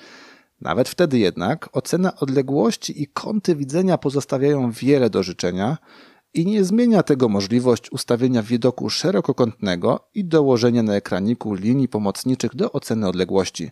Nawet 0.60 0.88
wtedy 0.88 1.18
jednak 1.18 1.68
ocena 1.72 2.16
odległości 2.16 3.02
i 3.02 3.06
kąty 3.06 3.56
widzenia 3.56 3.98
pozostawiają 3.98 4.70
wiele 4.70 5.10
do 5.10 5.22
życzenia 5.22 5.78
i 6.34 6.46
nie 6.46 6.64
zmienia 6.64 7.02
tego 7.02 7.28
możliwość 7.28 7.92
ustawienia 7.92 8.42
widoku 8.42 8.90
szerokokątnego 8.90 10.08
i 10.14 10.24
dołożenia 10.24 10.82
na 10.82 10.94
ekraniku 10.94 11.54
linii 11.54 11.88
pomocniczych 11.88 12.54
do 12.56 12.72
oceny 12.72 13.08
odległości. 13.08 13.70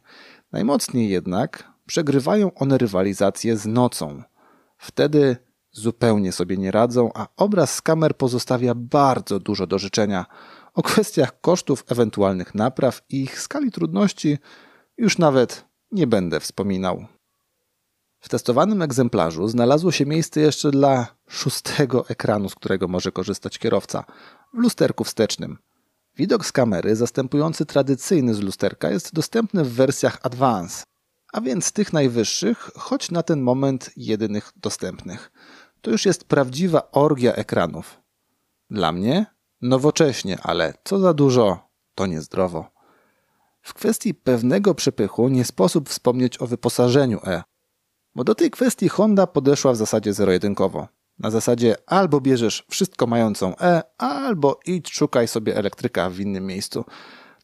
Najmocniej 0.53 1.11
jednak 1.11 1.73
przegrywają 1.87 2.55
one 2.55 2.79
rywalizację 2.79 3.57
z 3.57 3.67
nocą. 3.67 4.23
Wtedy 4.79 5.37
zupełnie 5.73 6.33
sobie 6.33 6.57
nie 6.57 6.71
radzą, 6.71 7.11
a 7.15 7.27
obraz 7.37 7.75
z 7.75 7.83
kamer 7.83 8.17
pozostawia 8.17 8.75
bardzo 8.75 9.39
dużo 9.39 9.67
do 9.67 9.79
życzenia. 9.79 10.27
O 10.75 10.83
kwestiach 10.83 11.41
kosztów 11.41 11.85
ewentualnych 11.89 12.55
napraw 12.55 13.03
i 13.09 13.23
ich 13.23 13.41
skali 13.41 13.71
trudności 13.71 14.39
już 14.97 15.19
nawet 15.19 15.65
nie 15.93 16.07
będę 16.07 16.41
wspominał. 16.41 17.07
W 18.23 18.29
testowanym 18.29 18.83
egzemplarzu 18.83 19.49
znalazło 19.49 19.93
się 19.93 20.07
miejsce 20.07 20.41
jeszcze 20.41 20.71
dla 20.71 21.07
szóstego 21.29 22.09
ekranu, 22.09 22.49
z 22.49 22.55
którego 22.55 22.89
może 22.89 23.13
korzystać 23.13 23.59
kierowca, 23.59 24.05
w 24.55 24.59
lusterku 24.59 25.05
wstecznym. 25.05 25.59
Widok 26.17 26.47
z 26.47 26.53
kamery 26.53 26.97
zastępujący 26.97 27.67
tradycyjny 27.67 28.35
z 28.35 28.41
lusterka 28.41 28.91
jest 28.91 29.15
dostępny 29.15 29.65
w 29.65 29.73
wersjach 29.73 30.19
Advance, 30.23 30.85
a 31.33 31.41
więc 31.41 31.73
tych 31.73 31.93
najwyższych, 31.93 32.71
choć 32.77 33.11
na 33.11 33.23
ten 33.23 33.41
moment 33.41 33.91
jedynych 33.97 34.53
dostępnych. 34.57 35.33
To 35.81 35.91
już 35.91 36.07
jest 36.07 36.25
prawdziwa 36.25 36.91
orgia 36.91 37.33
ekranów. 37.33 38.01
Dla 38.71 38.93
mnie 38.93 39.27
nowocześnie, 39.63 40.39
ale 40.43 40.75
co 40.85 40.99
za 40.99 41.15
dużo, 41.15 41.69
to 41.95 42.07
niezdrowo. 42.07 42.71
W 43.63 43.75
kwestii 43.75 44.15
pewnego 44.15 44.75
przepychu 44.75 45.29
nie 45.29 45.45
sposób 45.45 45.89
wspomnieć 45.89 46.43
o 46.43 46.47
wyposażeniu 46.47 47.21
E, 47.25 47.43
bo 48.15 48.25
do 48.25 48.35
tej 48.35 48.51
kwestii 48.51 48.89
Honda 48.89 49.27
podeszła 49.27 49.73
w 49.73 49.77
zasadzie 49.77 50.13
zero-jedynkowo. 50.13 50.89
Na 51.19 51.31
zasadzie 51.31 51.77
albo 51.87 52.21
bierzesz 52.21 52.65
wszystko 52.71 53.07
mającą 53.07 53.55
E, 53.61 53.83
albo 53.99 54.61
idź 54.67 54.91
szukaj 54.91 55.29
sobie 55.29 55.57
elektryka 55.57 56.11
w 56.11 56.21
innym 56.21 56.47
miejscu. 56.47 56.85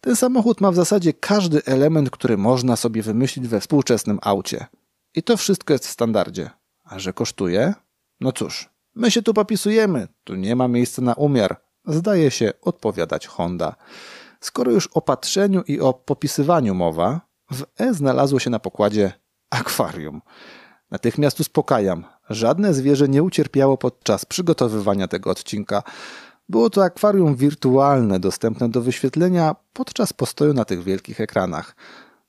Ten 0.01 0.17
samochód 0.17 0.61
ma 0.61 0.71
w 0.71 0.75
zasadzie 0.75 1.13
każdy 1.13 1.65
element, 1.65 2.11
który 2.11 2.37
można 2.37 2.77
sobie 2.77 3.03
wymyślić 3.03 3.49
we 3.49 3.61
współczesnym 3.61 4.19
aucie. 4.23 4.67
I 5.15 5.23
to 5.23 5.37
wszystko 5.37 5.73
jest 5.73 5.87
w 5.87 5.91
standardzie. 5.91 6.51
A 6.85 6.99
że 6.99 7.13
kosztuje? 7.13 7.75
No 8.21 8.33
cóż, 8.33 8.71
my 8.95 9.11
się 9.11 9.23
tu 9.23 9.35
popisujemy, 9.35 10.09
tu 10.25 10.35
nie 10.35 10.57
ma 10.57 10.69
miejsca 10.69 11.03
na 11.03 11.15
umiar. 11.15 11.61
Zdaje 11.87 12.31
się 12.31 12.53
odpowiadać 12.63 13.27
Honda. 13.27 13.77
Skoro 14.41 14.73
już 14.73 14.87
o 14.87 15.01
patrzeniu 15.01 15.63
i 15.63 15.81
o 15.81 15.93
popisywaniu 15.93 16.75
mowa, 16.75 17.21
w 17.51 17.65
E 17.79 17.95
znalazło 17.95 18.39
się 18.39 18.51
na 18.51 18.59
pokładzie 18.59 19.13
akwarium. 19.51 20.23
Natychmiast 20.91 21.41
uspokajam. 21.41 22.05
Żadne 22.31 22.75
zwierzę 22.75 23.09
nie 23.09 23.23
ucierpiało 23.23 23.79
podczas 23.79 24.25
przygotowywania 24.25 25.09
tego 25.09 25.31
odcinka. 25.31 25.83
Było 26.49 26.71
to 26.71 26.85
akwarium 26.85 27.37
wirtualne, 27.37 28.21
dostępne 28.21 28.69
do 28.69 28.83
wyświetlenia 28.83 29.57
podczas 29.73 30.13
postoju 30.13 30.55
na 30.55 30.65
tych 30.65 30.83
wielkich 30.83 31.21
ekranach. 31.21 31.77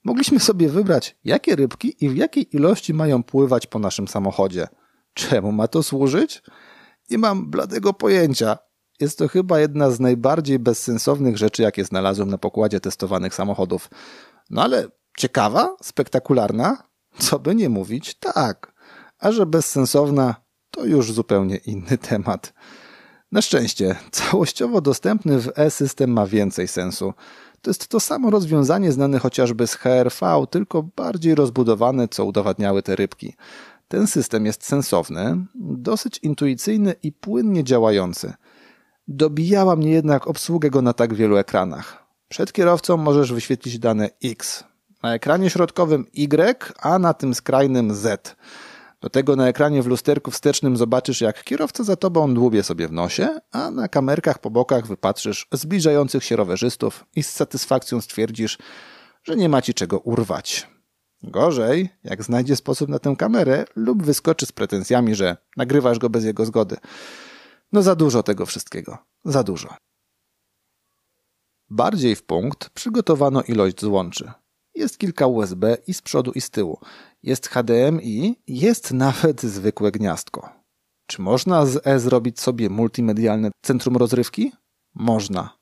Mogliśmy 0.04 0.40
sobie 0.40 0.70
wybrać, 0.70 1.16
jakie 1.24 1.56
rybki 1.56 2.06
i 2.06 2.10
w 2.10 2.16
jakiej 2.16 2.56
ilości 2.56 2.94
mają 2.94 3.24
pływać 3.24 3.68
po 3.68 3.80
naszym 3.80 4.08
samochodzie. 4.08 4.68
Czemu 5.14 5.52
ma 5.52 5.68
to 5.68 5.84
służyć? 5.84 6.42
Nie 7.10 7.18
mam 7.18 7.50
bladego 7.50 7.94
pojęcia. 7.94 8.58
Jest 9.00 9.18
to 9.18 9.28
chyba 9.28 9.60
jedna 9.60 9.92
z 9.92 10.00
najbardziej 10.00 10.60
bezsensownych 10.60 11.38
rzeczy, 11.38 11.62
jakie 11.62 11.86
znalazłem 11.86 12.30
na 12.30 12.38
pokładzie 12.38 12.80
testowanych 12.80 13.36
samochodów. 13.36 13.90
No 14.50 14.64
ale 14.64 14.88
ciekawa, 15.18 15.76
spektakularna, 15.82 16.89
co 17.18 17.40
by 17.40 17.56
nie 17.56 17.70
mówić, 17.70 18.14
tak. 18.14 18.74
A 19.20 19.32
że 19.32 19.46
bezsensowna, 19.46 20.36
to 20.72 20.86
już 20.86 21.12
zupełnie 21.12 21.56
inny 21.56 21.98
temat. 21.98 22.54
Na 23.32 23.42
szczęście, 23.42 23.96
całościowo 24.12 24.82
dostępny 24.82 25.42
w 25.42 25.52
e-system 25.56 26.12
ma 26.12 26.26
więcej 26.26 26.68
sensu. 26.68 27.14
To 27.62 27.70
jest 27.70 27.88
to 27.88 28.00
samo 28.00 28.30
rozwiązanie 28.30 28.92
znane 28.92 29.20
chociażby 29.20 29.68
z 29.68 29.74
HRV, 29.74 30.46
tylko 30.50 30.84
bardziej 30.84 31.36
rozbudowane, 31.36 32.08
co 32.08 32.26
udowadniały 32.26 32.84
te 32.84 32.96
rybki. 32.96 33.34
Ten 33.88 34.08
system 34.08 34.46
jest 34.46 34.66
sensowny, 34.66 35.46
dosyć 35.56 36.18
intuicyjny 36.18 36.96
i 37.04 37.12
płynnie 37.12 37.64
działający. 37.64 38.34
Dobijała 39.08 39.76
mnie 39.76 39.92
jednak 39.92 40.28
obsługę 40.28 40.70
go 40.70 40.82
na 40.82 40.94
tak 40.94 41.14
wielu 41.14 41.38
ekranach. 41.38 42.06
Przed 42.28 42.54
kierowcą 42.54 42.98
możesz 42.98 43.34
wyświetlić 43.34 43.80
dane 43.80 44.10
X, 44.24 44.64
na 45.04 45.14
ekranie 45.14 45.50
środkowym 45.50 46.06
Y, 46.14 46.74
a 46.80 47.00
na 47.00 47.14
tym 47.14 47.36
skrajnym 47.36 47.96
Z. 47.96 48.36
Do 49.02 49.10
tego 49.10 49.36
na 49.36 49.48
ekranie 49.48 49.84
w 49.84 49.88
lusterku 49.88 50.32
wstecznym 50.32 50.78
zobaczysz, 50.78 51.22
jak 51.22 51.44
kierowca 51.44 51.84
za 51.84 51.96
tobą 51.96 52.34
dłubie 52.34 52.64
sobie 52.64 52.88
w 52.88 52.92
nosie, 52.92 53.40
a 53.52 53.72
na 53.72 53.88
kamerkach 53.88 54.40
po 54.40 54.50
bokach 54.50 54.88
wypatrzysz 54.88 55.48
zbliżających 55.52 56.24
się 56.24 56.36
rowerzystów 56.36 57.06
i 57.16 57.24
z 57.24 57.30
satysfakcją 57.30 58.02
stwierdzisz, 58.02 58.58
że 59.24 59.36
nie 59.36 59.50
ma 59.50 59.62
ci 59.62 59.74
czego 59.74 60.00
urwać. 60.00 60.68
Gorzej, 61.24 61.90
jak 62.04 62.24
znajdzie 62.24 62.56
sposób 62.56 62.90
na 62.90 63.00
tę 63.00 63.16
kamerę 63.18 63.66
lub 63.76 64.04
wyskoczy 64.04 64.46
z 64.46 64.52
pretensjami, 64.52 65.16
że 65.16 65.38
nagrywasz 65.58 66.00
go 66.00 66.10
bez 66.10 66.26
jego 66.26 66.46
zgody. 66.46 66.78
No 67.72 67.82
za 67.82 67.96
dużo 67.96 68.24
tego 68.24 68.46
wszystkiego. 68.46 68.98
Za 69.26 69.44
dużo. 69.44 69.70
Bardziej 71.70 72.16
w 72.16 72.24
punkt 72.24 72.70
przygotowano 72.70 73.42
ilość 73.42 73.82
złączy. 73.82 74.32
Jest 74.76 74.98
kilka 74.98 75.28
USB 75.28 75.78
i 75.88 75.94
z 75.94 76.02
przodu 76.02 76.32
i 76.32 76.42
z 76.42 76.50
tyłu. 76.50 76.80
Jest 77.24 77.48
HDMI, 77.48 78.42
jest 78.48 78.92
nawet 78.92 79.42
zwykłe 79.42 79.92
gniazdko. 79.92 80.50
Czy 81.08 81.22
można 81.22 81.66
z 81.66 81.88
E 81.88 82.00
zrobić 82.00 82.40
sobie 82.40 82.70
multimedialne 82.70 83.52
centrum 83.62 83.98
rozrywki? 83.98 84.52
Można. 84.96 85.58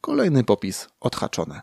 Kolejny 0.00 0.44
popis 0.44 0.88
odhaczone. 1.00 1.60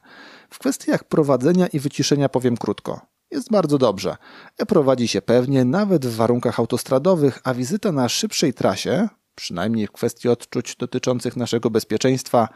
W 0.50 0.60
kwestiach 0.60 1.04
prowadzenia 1.04 1.68
i 1.68 1.80
wyciszenia 1.80 2.30
powiem 2.30 2.58
krótko. 2.58 3.02
Jest 3.32 3.52
bardzo 3.52 3.78
dobrze. 3.78 4.18
E 4.58 4.66
prowadzi 4.66 5.08
się 5.08 5.22
pewnie 5.22 5.66
nawet 5.66 6.06
w 6.06 6.16
warunkach 6.16 6.60
autostradowych, 6.60 7.40
a 7.44 7.54
wizyta 7.54 7.92
na 7.92 8.10
szybszej 8.10 8.54
trasie, 8.54 9.10
przynajmniej 9.36 9.88
w 9.88 9.92
kwestii 9.92 10.30
odczuć 10.30 10.76
dotyczących 10.76 11.36
naszego 11.36 11.70
bezpieczeństwa, 11.70 12.50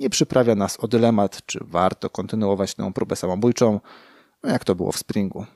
nie 0.00 0.10
przyprawia 0.10 0.54
nas 0.54 0.76
o 0.80 0.88
dylemat, 0.88 1.46
czy 1.46 1.58
warto 1.62 2.10
kontynuować 2.10 2.74
tę 2.74 2.92
próbę 2.92 3.16
samobójczą, 3.16 3.80
no 4.42 4.50
jak 4.50 4.64
to 4.64 4.74
było 4.74 4.92
w 4.92 4.98
Springu. 4.98 5.46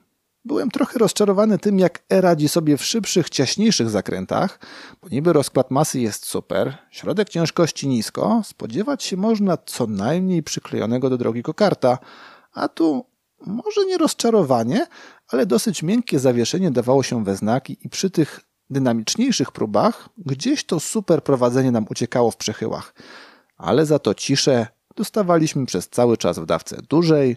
Byłem 0.45 0.71
trochę 0.71 0.99
rozczarowany 0.99 1.59
tym, 1.59 1.79
jak 1.79 2.03
E 2.09 2.21
radzi 2.21 2.49
sobie 2.49 2.77
w 2.77 2.85
szybszych, 2.85 3.31
ciaśniejszych 3.31 3.91
zakrętach, 3.91 4.59
bo 5.03 5.09
niby 5.09 5.33
rozkład 5.33 5.71
masy 5.71 6.01
jest 6.01 6.27
super, 6.27 6.79
środek 6.91 7.29
ciężkości 7.29 7.89
nisko, 7.89 8.43
spodziewać 8.45 9.03
się 9.03 9.17
można 9.17 9.57
co 9.57 9.87
najmniej 9.87 10.43
przyklejonego 10.43 11.11
do 11.11 11.19
drogi 11.19 11.43
kokarta, 11.43 11.99
a 12.53 12.69
tu 12.69 13.05
może 13.47 13.85
nie 13.87 13.99
rozczarowanie, 13.99 14.87
ale 15.29 15.47
dosyć 15.47 15.83
miękkie 15.83 16.19
zawieszenie 16.19 16.71
dawało 16.71 17.03
się 17.03 17.25
we 17.25 17.37
znaki 17.37 17.77
i 17.81 17.89
przy 17.89 18.11
tych 18.11 18.41
dynamiczniejszych 18.71 19.53
próbach 19.53 20.09
gdzieś 20.19 20.65
to 20.65 20.81
super 20.81 21.25
prowadzenie 21.25 21.71
nam 21.71 21.87
uciekało 21.91 22.31
w 22.31 22.37
przechyłach. 22.37 22.95
Ale 23.63 23.87
za 23.87 23.99
to 23.99 24.15
ciszę 24.15 24.67
dostawaliśmy 24.97 25.67
przez 25.67 25.89
cały 25.89 26.17
czas 26.17 26.39
w 26.39 26.47
dawce 26.47 26.83
dużej 26.89 27.37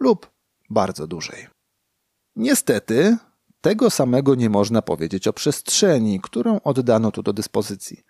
lub 0.00 0.30
bardzo 0.70 1.06
dużej. 1.06 1.46
Niestety, 2.36 3.16
tego 3.60 3.90
samego 3.90 4.34
nie 4.34 4.50
można 4.50 4.82
powiedzieć 4.82 5.28
o 5.28 5.32
przestrzeni, 5.32 6.20
którą 6.20 6.60
oddano 6.60 7.12
tu 7.12 7.22
do 7.22 7.32
dyspozycji. 7.32 8.02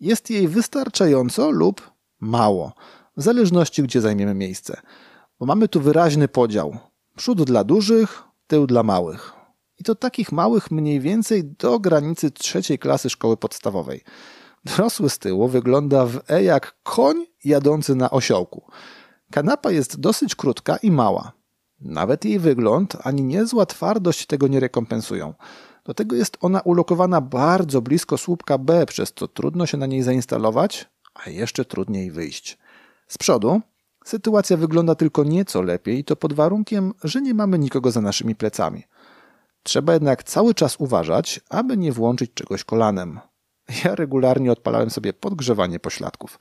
Jest 0.00 0.30
jej 0.30 0.48
wystarczająco 0.48 1.50
lub 1.50 1.90
mało, 2.20 2.72
w 3.16 3.22
zależności 3.22 3.82
gdzie 3.82 4.00
zajmiemy 4.00 4.34
miejsce, 4.34 4.80
bo 5.38 5.46
mamy 5.46 5.68
tu 5.68 5.80
wyraźny 5.80 6.28
podział. 6.28 6.78
Przód 7.16 7.42
dla 7.42 7.64
dużych, 7.64 8.22
tył 8.46 8.66
dla 8.66 8.82
małych. 8.82 9.32
I 9.78 9.84
to 9.84 9.94
takich 9.94 10.32
małych 10.32 10.70
mniej 10.70 11.00
więcej 11.00 11.44
do 11.44 11.78
granicy 11.78 12.30
trzeciej 12.30 12.78
klasy 12.78 13.10
szkoły 13.10 13.36
podstawowej. 13.36 14.00
Dorosły 14.64 15.10
z 15.10 15.18
tyłu 15.18 15.48
wygląda 15.48 16.06
w 16.06 16.20
E 16.30 16.44
jak 16.44 16.76
koń 16.82 17.26
jadący 17.44 17.94
na 17.94 18.10
osiołku. 18.10 18.62
Kanapa 19.30 19.70
jest 19.70 20.00
dosyć 20.00 20.34
krótka 20.34 20.76
i 20.76 20.90
mała. 20.90 21.32
Nawet 21.80 22.24
jej 22.24 22.38
wygląd 22.38 22.96
ani 23.02 23.22
niezła 23.22 23.66
twardość 23.66 24.26
tego 24.26 24.48
nie 24.48 24.60
rekompensują. 24.60 25.34
Do 25.84 25.94
tego 25.94 26.16
jest 26.16 26.36
ona 26.40 26.60
ulokowana 26.60 27.20
bardzo 27.20 27.82
blisko 27.82 28.18
słupka 28.18 28.58
B, 28.58 28.86
przez 28.86 29.12
co 29.12 29.28
trudno 29.28 29.66
się 29.66 29.76
na 29.76 29.86
niej 29.86 30.02
zainstalować, 30.02 30.88
a 31.14 31.30
jeszcze 31.30 31.64
trudniej 31.64 32.10
wyjść. 32.10 32.58
Z 33.08 33.18
przodu 33.18 33.60
sytuacja 34.04 34.56
wygląda 34.56 34.94
tylko 34.94 35.24
nieco 35.24 35.62
lepiej, 35.62 35.98
i 35.98 36.04
to 36.04 36.16
pod 36.16 36.32
warunkiem, 36.32 36.92
że 37.04 37.22
nie 37.22 37.34
mamy 37.34 37.58
nikogo 37.58 37.90
za 37.90 38.00
naszymi 38.00 38.34
plecami. 38.34 38.82
Trzeba 39.62 39.92
jednak 39.92 40.22
cały 40.22 40.54
czas 40.54 40.76
uważać, 40.78 41.40
aby 41.50 41.76
nie 41.76 41.92
włączyć 41.92 42.34
czegoś 42.34 42.64
kolanem. 42.64 43.20
Ja 43.84 43.94
regularnie 43.94 44.52
odpalałem 44.52 44.90
sobie 44.90 45.12
podgrzewanie 45.12 45.80
pośladków. 45.80 46.38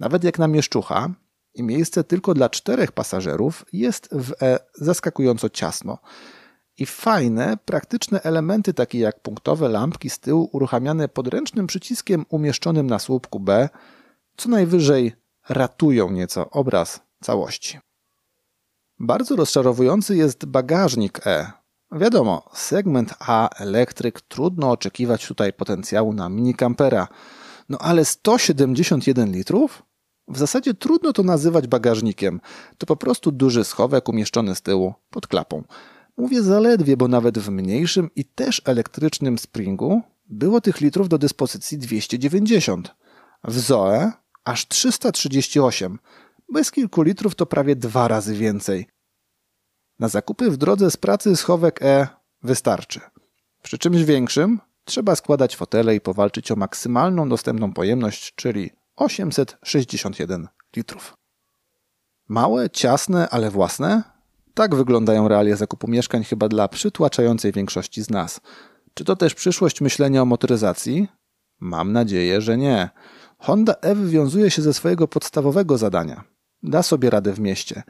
Nawet 0.00 0.24
jak 0.24 0.38
na 0.38 0.48
mieszczucha, 0.48 1.10
i 1.54 1.62
miejsce 1.62 2.04
tylko 2.04 2.34
dla 2.34 2.48
czterech 2.48 2.92
pasażerów 2.92 3.64
jest 3.72 4.08
w 4.12 4.42
E 4.42 4.58
zaskakująco 4.74 5.50
ciasno. 5.50 5.98
I 6.78 6.86
fajne, 6.86 7.56
praktyczne 7.64 8.22
elementy 8.22 8.74
takie 8.74 8.98
jak 8.98 9.20
punktowe 9.20 9.68
lampki 9.68 10.10
z 10.10 10.18
tyłu 10.18 10.48
uruchamiane 10.52 11.08
podręcznym 11.08 11.66
przyciskiem 11.66 12.26
umieszczonym 12.28 12.86
na 12.86 12.98
słupku 12.98 13.40
B, 13.40 13.68
co 14.36 14.48
najwyżej 14.48 15.12
ratują 15.48 16.10
nieco 16.10 16.50
obraz 16.50 17.00
całości. 17.20 17.78
Bardzo 18.98 19.36
rozczarowujący 19.36 20.16
jest 20.16 20.46
bagażnik 20.46 21.26
E. 21.26 21.61
Wiadomo, 21.92 22.42
segment 22.54 23.14
A 23.20 23.48
elektryk, 23.48 24.20
trudno 24.20 24.70
oczekiwać 24.70 25.26
tutaj 25.26 25.52
potencjału 25.52 26.12
na 26.12 26.28
minikampera. 26.28 27.08
No 27.68 27.78
ale 27.78 28.04
171 28.04 29.32
litrów? 29.32 29.82
W 30.28 30.38
zasadzie 30.38 30.74
trudno 30.74 31.12
to 31.12 31.22
nazywać 31.22 31.66
bagażnikiem. 31.66 32.40
To 32.78 32.86
po 32.86 32.96
prostu 32.96 33.32
duży 33.32 33.64
schowek 33.64 34.08
umieszczony 34.08 34.54
z 34.54 34.62
tyłu, 34.62 34.94
pod 35.10 35.26
klapą. 35.26 35.64
Mówię 36.16 36.42
zaledwie, 36.42 36.96
bo 36.96 37.08
nawet 37.08 37.38
w 37.38 37.50
mniejszym 37.50 38.10
i 38.16 38.24
też 38.24 38.62
elektrycznym 38.64 39.38
Springu 39.38 40.02
było 40.28 40.60
tych 40.60 40.80
litrów 40.80 41.08
do 41.08 41.18
dyspozycji 41.18 41.78
290. 41.78 42.94
W 43.44 43.58
Zoe 43.58 44.12
aż 44.44 44.68
338. 44.68 45.98
Bez 46.52 46.70
kilku 46.70 47.02
litrów 47.02 47.34
to 47.34 47.46
prawie 47.46 47.76
dwa 47.76 48.08
razy 48.08 48.34
więcej. 48.34 48.91
Na 50.02 50.08
zakupy 50.08 50.50
w 50.50 50.56
drodze 50.56 50.90
z 50.90 50.96
pracy 50.96 51.36
schowek 51.36 51.82
E 51.82 52.06
wystarczy. 52.42 53.00
Przy 53.62 53.78
czymś 53.78 54.04
większym 54.04 54.60
trzeba 54.84 55.16
składać 55.16 55.56
fotele 55.56 55.94
i 55.94 56.00
powalczyć 56.00 56.52
o 56.52 56.56
maksymalną 56.56 57.28
dostępną 57.28 57.72
pojemność, 57.72 58.34
czyli 58.34 58.70
861 58.96 60.48
litrów. 60.76 61.16
Małe, 62.28 62.70
ciasne, 62.70 63.28
ale 63.28 63.50
własne? 63.50 64.02
Tak 64.54 64.74
wyglądają 64.74 65.28
realia 65.28 65.56
zakupu 65.56 65.88
mieszkań 65.88 66.24
chyba 66.24 66.48
dla 66.48 66.68
przytłaczającej 66.68 67.52
większości 67.52 68.02
z 68.02 68.10
nas. 68.10 68.40
Czy 68.94 69.04
to 69.04 69.16
też 69.16 69.34
przyszłość 69.34 69.80
myślenia 69.80 70.22
o 70.22 70.24
motoryzacji? 70.24 71.08
Mam 71.60 71.92
nadzieję, 71.92 72.40
że 72.40 72.56
nie. 72.56 72.90
Honda 73.38 73.74
E 73.80 73.94
wywiązuje 73.94 74.50
się 74.50 74.62
ze 74.62 74.74
swojego 74.74 75.08
podstawowego 75.08 75.78
zadania. 75.78 76.24
Da 76.62 76.82
sobie 76.82 77.10
radę 77.10 77.32
w 77.32 77.40
mieście, 77.40 77.82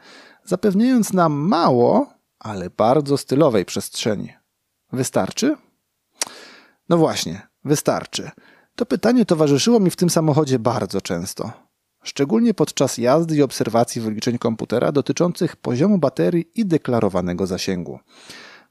zapewniając 0.45 1.13
nam 1.13 1.33
mało, 1.33 2.07
ale 2.39 2.69
bardzo 2.69 3.17
stylowej 3.17 3.65
przestrzeni. 3.65 4.33
Wystarczy? 4.91 5.57
No 6.89 6.97
właśnie, 6.97 7.47
wystarczy. 7.65 8.31
To 8.75 8.85
pytanie 8.85 9.25
towarzyszyło 9.25 9.79
mi 9.79 9.89
w 9.89 9.95
tym 9.95 10.09
samochodzie 10.09 10.59
bardzo 10.59 11.01
często. 11.01 11.51
Szczególnie 12.03 12.53
podczas 12.53 12.97
jazdy 12.97 13.35
i 13.35 13.41
obserwacji 13.41 14.01
wyliczeń 14.01 14.37
komputera 14.37 14.91
dotyczących 14.91 15.55
poziomu 15.55 15.97
baterii 15.97 16.51
i 16.55 16.65
deklarowanego 16.65 17.47
zasięgu. 17.47 17.99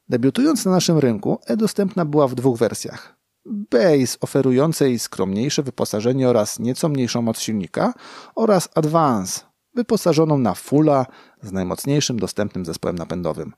Debiutując 0.09 0.65
na 0.65 0.71
naszym 0.71 0.99
rynku, 0.99 1.39
E 1.47 1.57
dostępna 1.57 2.05
była 2.05 2.29
w 2.29 2.35
dwóch 2.35 2.59
wersjach. 2.59 3.17
Base 3.45 4.19
oferującej 4.21 4.99
skromniejsze 4.99 5.63
wyposażenie 5.63 6.29
oraz 6.29 6.59
nieco 6.59 6.89
mniejszą 6.89 7.23
moc 7.23 7.39
silnika 7.39 7.95
oraz 8.35 8.69
Advance 8.75 9.41
wyposażoną 9.75 10.39
na 10.39 10.55
fulla 10.55 11.07
z 11.43 11.53
najmocniejszym 11.53 12.19
dostępnym 12.19 12.65
zespołem 12.65 12.97
napędowym. 12.97 13.53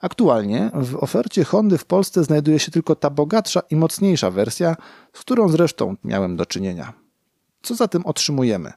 Aktualnie 0.00 0.70
w 0.74 0.96
ofercie 1.02 1.44
Hondy 1.44 1.78
w 1.78 1.84
Polsce 1.84 2.24
znajduje 2.24 2.58
się 2.58 2.72
tylko 2.72 2.94
ta 2.94 3.10
bogatsza 3.10 3.60
i 3.70 3.76
mocniejsza 3.76 4.30
wersja, 4.30 4.76
z 5.12 5.20
którą 5.20 5.48
zresztą 5.48 5.96
miałem 6.04 6.36
do 6.36 6.46
czynienia. 6.46 6.92
Co 7.62 7.74
zatem 7.74 8.06
otrzymujemy? 8.06 8.72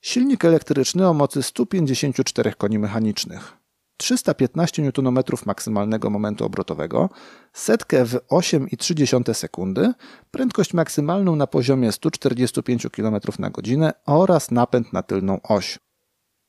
Silnik 0.00 0.44
elektryczny 0.44 1.08
o 1.08 1.14
mocy 1.14 1.42
154 1.42 2.52
koni 2.52 2.78
mechanicznych, 2.78 3.56
315 3.96 4.82
Nm 4.98 5.18
maksymalnego 5.46 6.10
momentu 6.10 6.44
obrotowego, 6.44 7.08
setkę 7.52 8.04
w 8.04 8.14
8,3 8.14 9.34
sekundy, 9.34 9.92
prędkość 10.30 10.74
maksymalną 10.74 11.36
na 11.36 11.46
poziomie 11.46 11.92
145 11.92 12.86
km 12.96 13.20
na 13.38 13.50
godzinę 13.50 13.92
oraz 14.06 14.50
napęd 14.50 14.92
na 14.92 15.02
tylną 15.02 15.40
oś. 15.42 15.78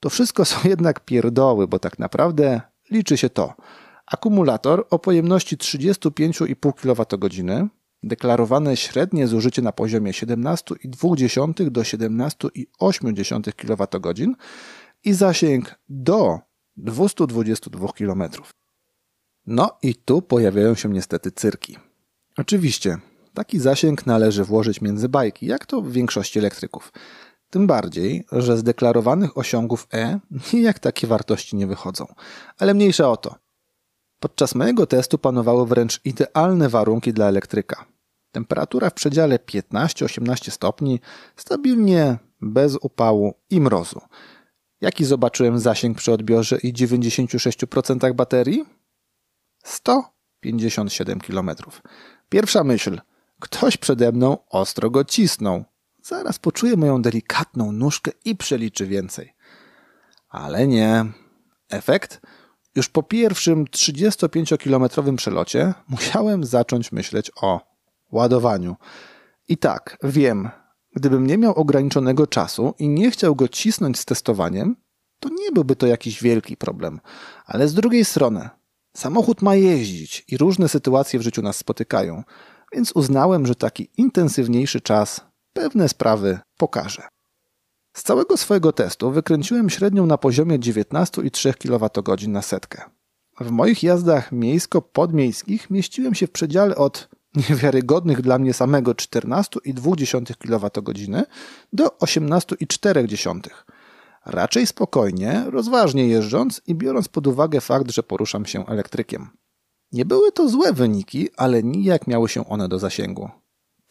To 0.01 0.09
wszystko 0.09 0.45
są 0.45 0.57
jednak 0.69 1.05
pierdoły, 1.05 1.67
bo 1.67 1.79
tak 1.79 1.99
naprawdę 1.99 2.61
liczy 2.89 3.17
się 3.17 3.29
to– 3.29 3.53
Akumulator 4.11 4.85
o 4.89 4.99
pojemności 4.99 5.57
35,5 5.57 6.73
kWh, 6.73 7.69
deklarowane 8.03 8.77
średnie 8.77 9.27
zużycie 9.27 9.61
na 9.61 9.71
poziomie 9.71 10.11
17,2 10.11 11.69
do 11.69 11.81
17,8 11.81 13.53
kWh 13.53 14.35
i 15.03 15.13
zasięg 15.13 15.79
do 15.89 16.39
222 16.77 17.87
km. 17.93 18.23
No 19.45 19.77
i 19.81 19.95
tu 19.95 20.21
pojawiają 20.21 20.75
się 20.75 20.89
niestety 20.89 21.31
cyrki. 21.31 21.77
Oczywiście, 22.37 22.97
taki 23.33 23.59
zasięg 23.59 24.05
należy 24.05 24.43
włożyć 24.43 24.81
między 24.81 25.09
bajki, 25.09 25.45
jak 25.45 25.65
to 25.65 25.81
w 25.81 25.91
większości 25.91 26.39
elektryków. 26.39 26.91
Tym 27.51 27.67
bardziej, 27.67 28.25
że 28.31 28.57
z 28.57 28.63
deklarowanych 28.63 29.37
osiągów 29.37 29.87
E 29.93 30.19
nijak 30.53 30.79
takie 30.79 31.07
wartości 31.07 31.55
nie 31.55 31.67
wychodzą. 31.67 32.05
Ale 32.57 32.73
mniejsza 32.73 33.09
o 33.09 33.17
to. 33.17 33.35
Podczas 34.19 34.55
mojego 34.55 34.85
testu 34.85 35.17
panowały 35.17 35.67
wręcz 35.67 36.01
idealne 36.05 36.69
warunki 36.69 37.13
dla 37.13 37.27
elektryka. 37.27 37.85
Temperatura 38.31 38.89
w 38.89 38.93
przedziale 38.93 39.37
15-18 39.37 40.51
stopni, 40.51 40.99
stabilnie, 41.35 42.17
bez 42.41 42.77
upału 42.81 43.33
i 43.49 43.61
mrozu. 43.61 44.01
Jaki 44.81 45.05
zobaczyłem 45.05 45.59
zasięg 45.59 45.97
przy 45.97 46.11
odbiorze 46.11 46.57
i 46.57 46.73
96% 46.73 48.13
baterii? 48.13 48.65
157 49.63 51.19
km. 51.19 51.51
Pierwsza 52.29 52.63
myśl. 52.63 53.01
Ktoś 53.39 53.77
przede 53.77 54.11
mną 54.11 54.37
ostro 54.49 54.89
go 54.89 55.05
cisnął. 55.05 55.63
Zaraz 56.03 56.39
poczuję 56.39 56.77
moją 56.77 57.01
delikatną 57.01 57.71
nóżkę 57.71 58.11
i 58.25 58.35
przeliczy 58.35 58.87
więcej. 58.87 59.33
Ale 60.29 60.67
nie. 60.67 61.05
Efekt? 61.69 62.21
Już 62.75 62.89
po 62.89 63.03
pierwszym 63.03 63.65
35-kilometrowym 63.65 65.15
przelocie 65.15 65.73
musiałem 65.87 66.43
zacząć 66.43 66.91
myśleć 66.91 67.31
o 67.41 67.61
ładowaniu. 68.11 68.75
I 69.47 69.57
tak, 69.57 69.97
wiem, 70.03 70.49
gdybym 70.95 71.27
nie 71.27 71.37
miał 71.37 71.53
ograniczonego 71.53 72.27
czasu 72.27 72.73
i 72.79 72.89
nie 72.89 73.11
chciał 73.11 73.35
go 73.35 73.47
cisnąć 73.47 73.99
z 73.99 74.05
testowaniem, 74.05 74.75
to 75.19 75.29
nie 75.29 75.51
byłby 75.51 75.75
to 75.75 75.87
jakiś 75.87 76.21
wielki 76.23 76.57
problem. 76.57 76.99
Ale 77.45 77.67
z 77.67 77.73
drugiej 77.73 78.05
strony, 78.05 78.49
samochód 78.93 79.41
ma 79.41 79.55
jeździć 79.55 80.25
i 80.27 80.37
różne 80.37 80.69
sytuacje 80.69 81.19
w 81.19 81.23
życiu 81.23 81.41
nas 81.41 81.57
spotykają, 81.57 82.23
więc 82.73 82.91
uznałem, 82.91 83.47
że 83.47 83.55
taki 83.55 83.89
intensywniejszy 83.97 84.81
czas 84.81 85.30
pewne 85.53 85.89
sprawy 85.89 86.39
pokaże. 86.57 87.07
Z 87.93 88.03
całego 88.03 88.37
swojego 88.37 88.71
testu 88.71 89.11
wykręciłem 89.11 89.69
średnią 89.69 90.05
na 90.05 90.17
poziomie 90.17 90.59
19,3 90.59 91.53
kWh 91.53 92.27
na 92.27 92.41
setkę. 92.41 92.81
W 93.39 93.51
moich 93.51 93.83
jazdach 93.83 94.31
miejsko-podmiejskich 94.31 95.69
mieściłem 95.69 96.15
się 96.15 96.27
w 96.27 96.31
przedziale 96.31 96.75
od 96.75 97.09
niewiarygodnych 97.49 98.21
dla 98.21 98.39
mnie 98.39 98.53
samego 98.53 98.91
14,2 98.91 100.35
kWh 100.35 101.25
do 101.73 101.87
18,4. 101.87 103.49
Raczej 104.25 104.67
spokojnie, 104.67 105.45
rozważnie 105.47 106.07
jeżdżąc 106.07 106.61
i 106.67 106.75
biorąc 106.75 107.07
pod 107.07 107.27
uwagę 107.27 107.61
fakt, 107.61 107.91
że 107.91 108.03
poruszam 108.03 108.45
się 108.45 108.65
elektrykiem. 108.65 109.29
Nie 109.91 110.05
były 110.05 110.31
to 110.31 110.49
złe 110.49 110.73
wyniki, 110.73 111.29
ale 111.37 111.63
nijak 111.63 112.07
miały 112.07 112.29
się 112.29 112.49
one 112.49 112.67
do 112.67 112.79
zasięgu. 112.79 113.29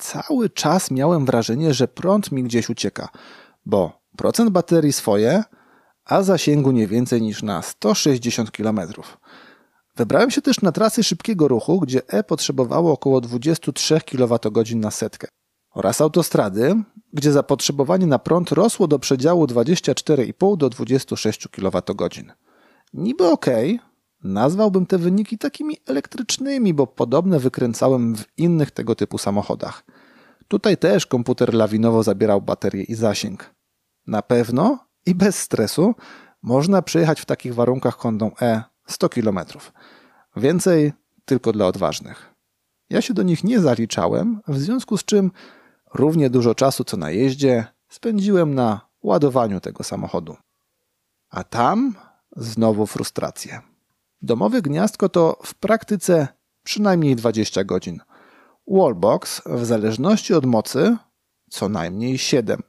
Cały 0.01 0.51
czas 0.51 0.91
miałem 0.91 1.27
wrażenie, 1.27 1.75
że 1.75 1.89
prąd 1.89 2.33
mi 2.33 2.43
gdzieś 2.43 2.69
ucieka, 2.71 3.09
bo 3.67 4.01
procent 4.17 4.51
baterii 4.51 4.93
swoje, 4.93 5.45
a 6.05 6.23
zasięgu 6.23 6.71
nie 6.71 6.87
więcej 6.87 7.23
niż 7.23 7.43
na 7.43 7.63
160 7.63 8.51
km. 8.51 8.81
Wybrałem 9.97 10.31
się 10.31 10.43
też 10.43 10.61
na 10.61 10.73
trasy 10.73 11.05
szybkiego 11.05 11.49
ruchu, 11.49 11.81
gdzie 11.81 12.09
E 12.09 12.25
potrzebowało 12.25 12.93
około 12.93 13.21
23 13.21 14.01
kWh 14.01 14.75
na 14.75 14.91
setkę 14.91 15.29
oraz 15.75 16.01
autostrady, 16.01 16.83
gdzie 17.13 17.33
zapotrzebowanie 17.33 18.07
na 18.07 18.19
prąd 18.19 18.53
rosło 18.53 18.87
do 18.87 18.99
przedziału 18.99 19.45
24,5 19.45 20.57
do 20.57 20.71
26 20.71 21.49
kWh. 21.49 22.09
Niby 22.95 23.29
ok, 23.29 23.47
nazwałbym 24.25 24.87
te 24.87 24.99
wyniki 24.99 25.39
takimi 25.39 25.77
elektrycznymi, 25.87 26.75
bo 26.75 26.87
podobne 26.87 27.39
wykręcałem 27.39 28.17
w 28.17 28.25
innych 28.37 28.71
tego 28.71 28.95
typu 28.95 29.19
samochodach. 29.19 29.85
Tutaj 30.49 30.77
też 30.77 31.07
komputer 31.07 31.55
lawinowo 31.55 32.03
zabierał 32.03 32.43
baterię 32.43 32.83
i 32.83 32.95
zasięg. 32.95 33.55
Na 34.07 34.23
pewno 34.23 34.79
i 35.07 35.15
bez 35.15 35.39
stresu 35.39 35.95
można 36.43 36.83
przejechać 36.83 37.21
w 37.21 37.25
takich 37.25 37.55
warunkach 37.55 37.97
Hondą 37.97 38.31
E 38.41 38.63
100 38.87 39.09
km. 39.09 39.41
Więcej 40.37 40.93
tylko 41.25 41.53
dla 41.53 41.67
odważnych. 41.67 42.35
Ja 42.91 43.03
się 43.03 43.15
do 43.15 43.23
nich 43.23 43.45
nie 43.45 43.61
zaliczałem, 43.61 44.41
w 44.49 44.59
związku 44.59 44.97
z 44.97 45.05
czym 45.05 45.31
równie 45.95 46.31
dużo 46.31 46.55
czasu 46.55 46.85
co 46.85 46.97
na 46.97 47.11
jeździe 47.11 47.67
spędziłem 47.89 48.55
na 48.55 48.81
ładowaniu 49.03 49.61
tego 49.61 49.85
samochodu. 49.85 50.37
A 51.31 51.45
tam 51.45 51.95
znowu 52.37 52.87
frustracje. 52.87 53.70
Domowe 54.23 54.63
gniazdko 54.63 55.09
to 55.09 55.39
w 55.45 55.55
praktyce 55.55 56.29
przynajmniej 56.65 57.17
20 57.17 57.65
godzin. 57.65 58.01
Wallbox 58.67 59.43
w 59.47 59.65
zależności 59.65 60.35
od 60.35 60.47
mocy 60.47 60.97
co 61.51 61.69
najmniej 61.69 62.19
7. 62.19 62.63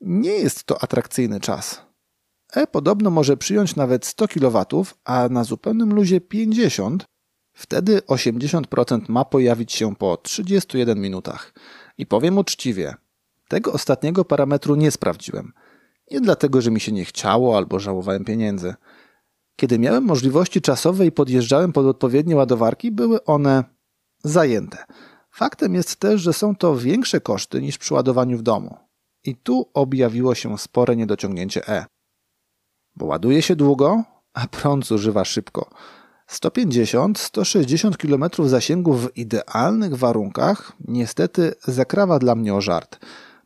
Nie 0.00 0.30
jest 0.30 0.64
to 0.64 0.82
atrakcyjny 0.82 1.40
czas. 1.40 1.82
E 2.52 2.66
podobno 2.66 3.10
może 3.10 3.36
przyjąć 3.36 3.76
nawet 3.76 4.06
100 4.06 4.28
kW, 4.28 4.64
a 5.04 5.28
na 5.28 5.44
zupełnym 5.44 5.94
luzie 5.94 6.20
50. 6.20 7.04
Wtedy 7.52 7.98
80% 7.98 9.00
ma 9.08 9.24
pojawić 9.24 9.72
się 9.72 9.96
po 9.96 10.16
31 10.16 11.00
minutach. 11.00 11.54
I 11.98 12.06
powiem 12.06 12.38
uczciwie, 12.38 12.94
tego 13.48 13.72
ostatniego 13.72 14.24
parametru 14.24 14.74
nie 14.74 14.90
sprawdziłem. 14.90 15.52
Nie 16.10 16.20
dlatego, 16.20 16.60
że 16.60 16.70
mi 16.70 16.80
się 16.80 16.92
nie 16.92 17.04
chciało 17.04 17.56
albo 17.56 17.78
żałowałem 17.78 18.24
pieniędzy. 18.24 18.74
Kiedy 19.56 19.78
miałem 19.78 20.04
możliwości 20.04 20.60
czasowe 20.60 21.06
i 21.06 21.12
podjeżdżałem 21.12 21.72
pod 21.72 21.86
odpowiednie 21.86 22.36
ładowarki, 22.36 22.92
były 22.92 23.24
one 23.24 23.64
zajęte. 24.24 24.84
Faktem 25.30 25.74
jest 25.74 25.96
też, 25.96 26.20
że 26.20 26.32
są 26.32 26.56
to 26.56 26.76
większe 26.76 27.20
koszty 27.20 27.62
niż 27.62 27.78
przy 27.78 27.94
ładowaniu 27.94 28.38
w 28.38 28.42
domu. 28.42 28.76
I 29.24 29.36
tu 29.36 29.70
objawiło 29.74 30.34
się 30.34 30.58
spore 30.58 30.96
niedociągnięcie 30.96 31.68
E. 31.68 31.86
Bo 32.96 33.06
ładuje 33.06 33.42
się 33.42 33.56
długo, 33.56 34.02
a 34.34 34.46
prąd 34.46 34.86
zużywa 34.86 35.24
szybko. 35.24 35.70
150-160 36.30 37.96
km 37.96 38.48
zasięgu 38.48 38.94
w 38.94 39.16
idealnych 39.16 39.96
warunkach 39.96 40.72
niestety 40.88 41.54
zakrawa 41.64 42.18
dla 42.18 42.34
mnie 42.34 42.54
o 42.54 42.60
żart. 42.60 42.98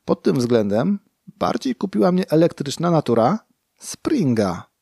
Pod 0.04 0.22
tym 0.22 0.36
względem 0.36 0.98
bardziej 1.26 1.74
kupiła 1.74 2.12
mnie 2.12 2.30
elektryczna 2.30 2.90
natura 2.90 3.38
Springa. 3.78 4.75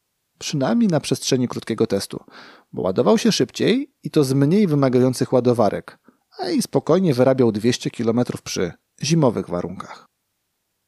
Przynajmniej 0.44 0.88
na 0.88 1.00
przestrzeni 1.00 1.48
krótkiego 1.48 1.86
testu, 1.86 2.24
bo 2.72 2.82
ładował 2.82 3.18
się 3.18 3.32
szybciej 3.32 3.94
i 4.02 4.10
to 4.10 4.24
z 4.24 4.32
mniej 4.32 4.66
wymagających 4.66 5.32
ładowarek, 5.32 5.98
a 6.38 6.50
i 6.50 6.62
spokojnie 6.62 7.14
wyrabiał 7.14 7.52
200 7.52 7.90
km 7.90 8.20
przy 8.44 8.72
zimowych 9.02 9.48
warunkach. 9.50 10.06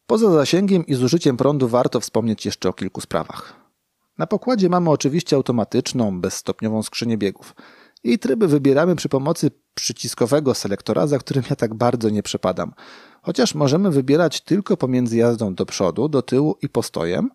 Poza 0.06 0.30
zasięgiem 0.30 0.86
i 0.86 0.94
zużyciem 0.94 1.36
prądu 1.36 1.68
warto 1.68 2.00
wspomnieć 2.00 2.46
jeszcze 2.46 2.68
o 2.68 2.72
kilku 2.72 3.00
sprawach. 3.00 3.70
Na 4.18 4.26
pokładzie 4.26 4.68
mamy 4.68 4.90
oczywiście 4.90 5.36
automatyczną, 5.36 6.20
bezstopniową 6.20 6.82
skrzynię 6.82 7.18
biegów. 7.18 7.54
Jej 8.04 8.18
tryby 8.18 8.48
wybieramy 8.48 8.96
przy 8.96 9.08
pomocy 9.08 9.50
przyciskowego 9.74 10.54
selektora, 10.54 11.06
za 11.06 11.18
którym 11.18 11.44
ja 11.50 11.56
tak 11.56 11.74
bardzo 11.74 12.10
nie 12.10 12.22
przepadam. 12.22 12.72
Chociaż 13.22 13.54
możemy 13.54 13.90
wybierać 13.90 14.40
tylko 14.40 14.76
pomiędzy 14.76 15.16
jazdą 15.16 15.54
do 15.54 15.66
przodu, 15.66 16.08
do 16.08 16.22
tyłu 16.22 16.56
i 16.62 16.68
postojem, 16.68 17.30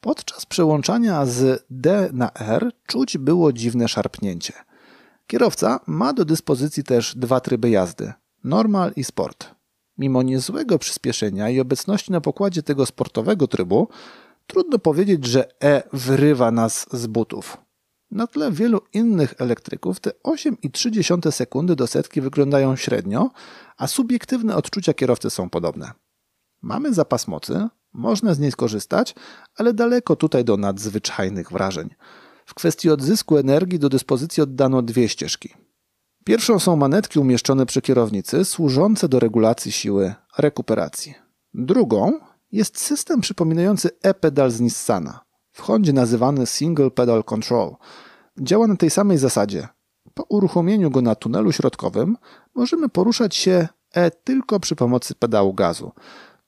podczas 0.00 0.46
przełączania 0.46 1.26
z 1.26 1.66
D 1.70 2.10
na 2.12 2.30
R 2.34 2.72
czuć 2.86 3.18
było 3.18 3.52
dziwne 3.52 3.88
szarpnięcie. 3.88 4.52
Kierowca 5.26 5.80
ma 5.86 6.12
do 6.12 6.24
dyspozycji 6.24 6.84
też 6.84 7.14
dwa 7.16 7.40
tryby 7.40 7.70
jazdy 7.70 8.12
normal 8.44 8.92
i 8.96 9.04
sport. 9.04 9.54
Mimo 9.98 10.22
niezłego 10.22 10.78
przyspieszenia 10.78 11.50
i 11.50 11.60
obecności 11.60 12.12
na 12.12 12.20
pokładzie 12.20 12.62
tego 12.62 12.86
sportowego 12.86 13.48
trybu, 13.48 13.88
Trudno 14.46 14.78
powiedzieć, 14.78 15.24
że 15.26 15.62
E 15.64 15.82
wyrywa 15.92 16.50
nas 16.50 16.86
z 16.92 17.06
butów. 17.06 17.58
Na 18.10 18.26
tle 18.26 18.52
wielu 18.52 18.80
innych 18.92 19.34
elektryków 19.38 20.00
te 20.00 20.10
8,3 20.24 21.30
sekundy 21.30 21.76
do 21.76 21.86
setki 21.86 22.20
wyglądają 22.20 22.76
średnio, 22.76 23.30
a 23.76 23.86
subiektywne 23.86 24.56
odczucia 24.56 24.94
kierowcy 24.94 25.30
są 25.30 25.50
podobne. 25.50 25.92
Mamy 26.62 26.94
zapas 26.94 27.28
mocy, 27.28 27.68
można 27.96 28.34
z 28.34 28.38
niej 28.38 28.52
skorzystać, 28.52 29.14
ale 29.56 29.74
daleko 29.74 30.16
tutaj 30.16 30.44
do 30.44 30.56
nadzwyczajnych 30.56 31.52
wrażeń. 31.52 31.88
W 32.46 32.54
kwestii 32.54 32.90
odzysku 32.90 33.36
energii 33.36 33.78
do 33.78 33.88
dyspozycji 33.88 34.42
oddano 34.42 34.82
dwie 34.82 35.08
ścieżki. 35.08 35.54
Pierwszą 36.24 36.58
są 36.58 36.76
manetki 36.76 37.18
umieszczone 37.18 37.66
przy 37.66 37.82
kierownicy, 37.82 38.44
służące 38.44 39.08
do 39.08 39.20
regulacji 39.20 39.72
siły 39.72 40.14
rekuperacji. 40.38 41.14
Drugą 41.54 42.12
jest 42.52 42.80
system 42.80 43.20
przypominający 43.20 43.90
e-pedal 44.02 44.50
z 44.50 44.60
Nissana, 44.60 45.20
w 45.52 45.60
Hondzie 45.60 45.92
nazywany 45.92 46.46
Single 46.46 46.90
Pedal 46.90 47.24
Control. 47.24 47.74
Działa 48.38 48.66
na 48.66 48.76
tej 48.76 48.90
samej 48.90 49.18
zasadzie. 49.18 49.68
Po 50.14 50.22
uruchomieniu 50.22 50.90
go 50.90 51.02
na 51.02 51.14
tunelu 51.14 51.52
środkowym 51.52 52.16
możemy 52.54 52.88
poruszać 52.88 53.36
się 53.36 53.68
E 53.96 54.10
tylko 54.10 54.60
przy 54.60 54.76
pomocy 54.76 55.14
pedału 55.14 55.54
gazu. 55.54 55.92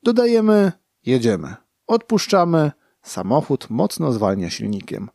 Dodajemy, 0.03 0.73
jedziemy. 1.07 1.55
Odpuszczamy, 1.87 2.73
samochód 3.03 3.71
mocno 3.71 4.13
zwalnia 4.13 4.51
silnikiem. 4.51 5.09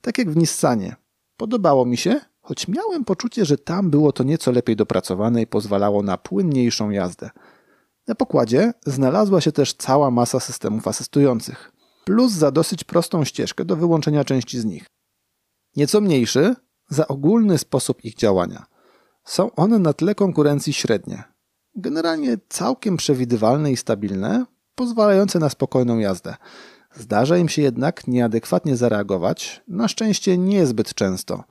Tak 0.00 0.18
jak 0.18 0.30
w 0.30 0.36
Nissanie. 0.36 0.96
Podobało 1.36 1.86
mi 1.86 1.96
się, 1.96 2.20
choć 2.40 2.68
miałem 2.68 3.04
poczucie, 3.04 3.44
że 3.44 3.58
tam 3.58 3.90
było 3.90 4.12
to 4.12 4.24
nieco 4.24 4.52
lepiej 4.52 4.76
dopracowane 4.76 5.42
i 5.42 5.46
pozwalało 5.46 6.02
na 6.02 6.18
płynniejszą 6.18 6.90
jazdę. 6.90 7.30
Na 8.06 8.14
pokładzie 8.14 8.72
znalazła 8.86 9.40
się 9.40 9.52
też 9.52 9.74
cała 9.74 10.10
masa 10.10 10.40
systemów 10.40 10.88
asystujących, 10.88 11.72
plus 12.04 12.32
za 12.32 12.50
dosyć 12.50 12.84
prostą 12.84 13.24
ścieżkę 13.24 13.64
do 13.64 13.76
wyłączenia 13.76 14.24
części 14.24 14.60
z 14.60 14.64
nich. 14.64 14.86
Nieco 15.76 16.00
mniejszy 16.00 16.54
za 16.88 17.08
ogólny 17.08 17.58
sposób 17.58 18.04
ich 18.04 18.14
działania. 18.14 18.66
Są 19.24 19.54
one 19.54 19.78
na 19.78 19.92
tle 19.92 20.14
konkurencji 20.14 20.72
średnie. 20.72 21.24
Generalnie 21.74 22.38
całkiem 22.48 22.96
przewidywalne 22.96 23.72
i 23.72 23.76
stabilne, 23.76 24.46
pozwalające 24.76 25.38
na 25.38 25.48
spokojną 25.48 25.98
jazdę. 25.98 26.36
Zdarza 26.94 27.38
im 27.38 27.48
się 27.48 27.62
jednak 27.62 28.06
nieadekwatnie 28.06 28.76
zareagować, 28.76 29.62
na 29.68 29.88
szczęście 29.88 30.38
niezbyt 30.38 30.94
często. 30.94 31.44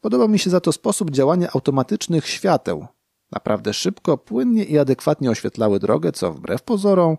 Podoba 0.00 0.28
mi 0.28 0.38
się 0.38 0.50
za 0.50 0.60
to 0.60 0.72
sposób 0.72 1.10
działania 1.10 1.48
automatycznych 1.54 2.28
świateł. 2.28 2.86
Naprawdę 3.32 3.74
szybko, 3.74 4.18
płynnie 4.18 4.64
i 4.64 4.78
adekwatnie 4.78 5.30
oświetlały 5.30 5.78
drogę, 5.78 6.12
co 6.12 6.32
wbrew 6.32 6.62
pozorom 6.62 7.16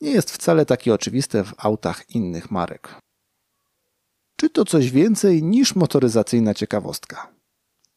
nie 0.00 0.10
jest 0.10 0.30
wcale 0.30 0.66
takie 0.66 0.94
oczywiste 0.94 1.44
w 1.44 1.54
autach 1.58 2.10
innych 2.10 2.50
marek. 2.50 2.94
Czy 4.36 4.50
to 4.50 4.64
coś 4.64 4.90
więcej 4.90 5.42
niż 5.42 5.76
motoryzacyjna 5.76 6.54
ciekawostka? 6.54 7.34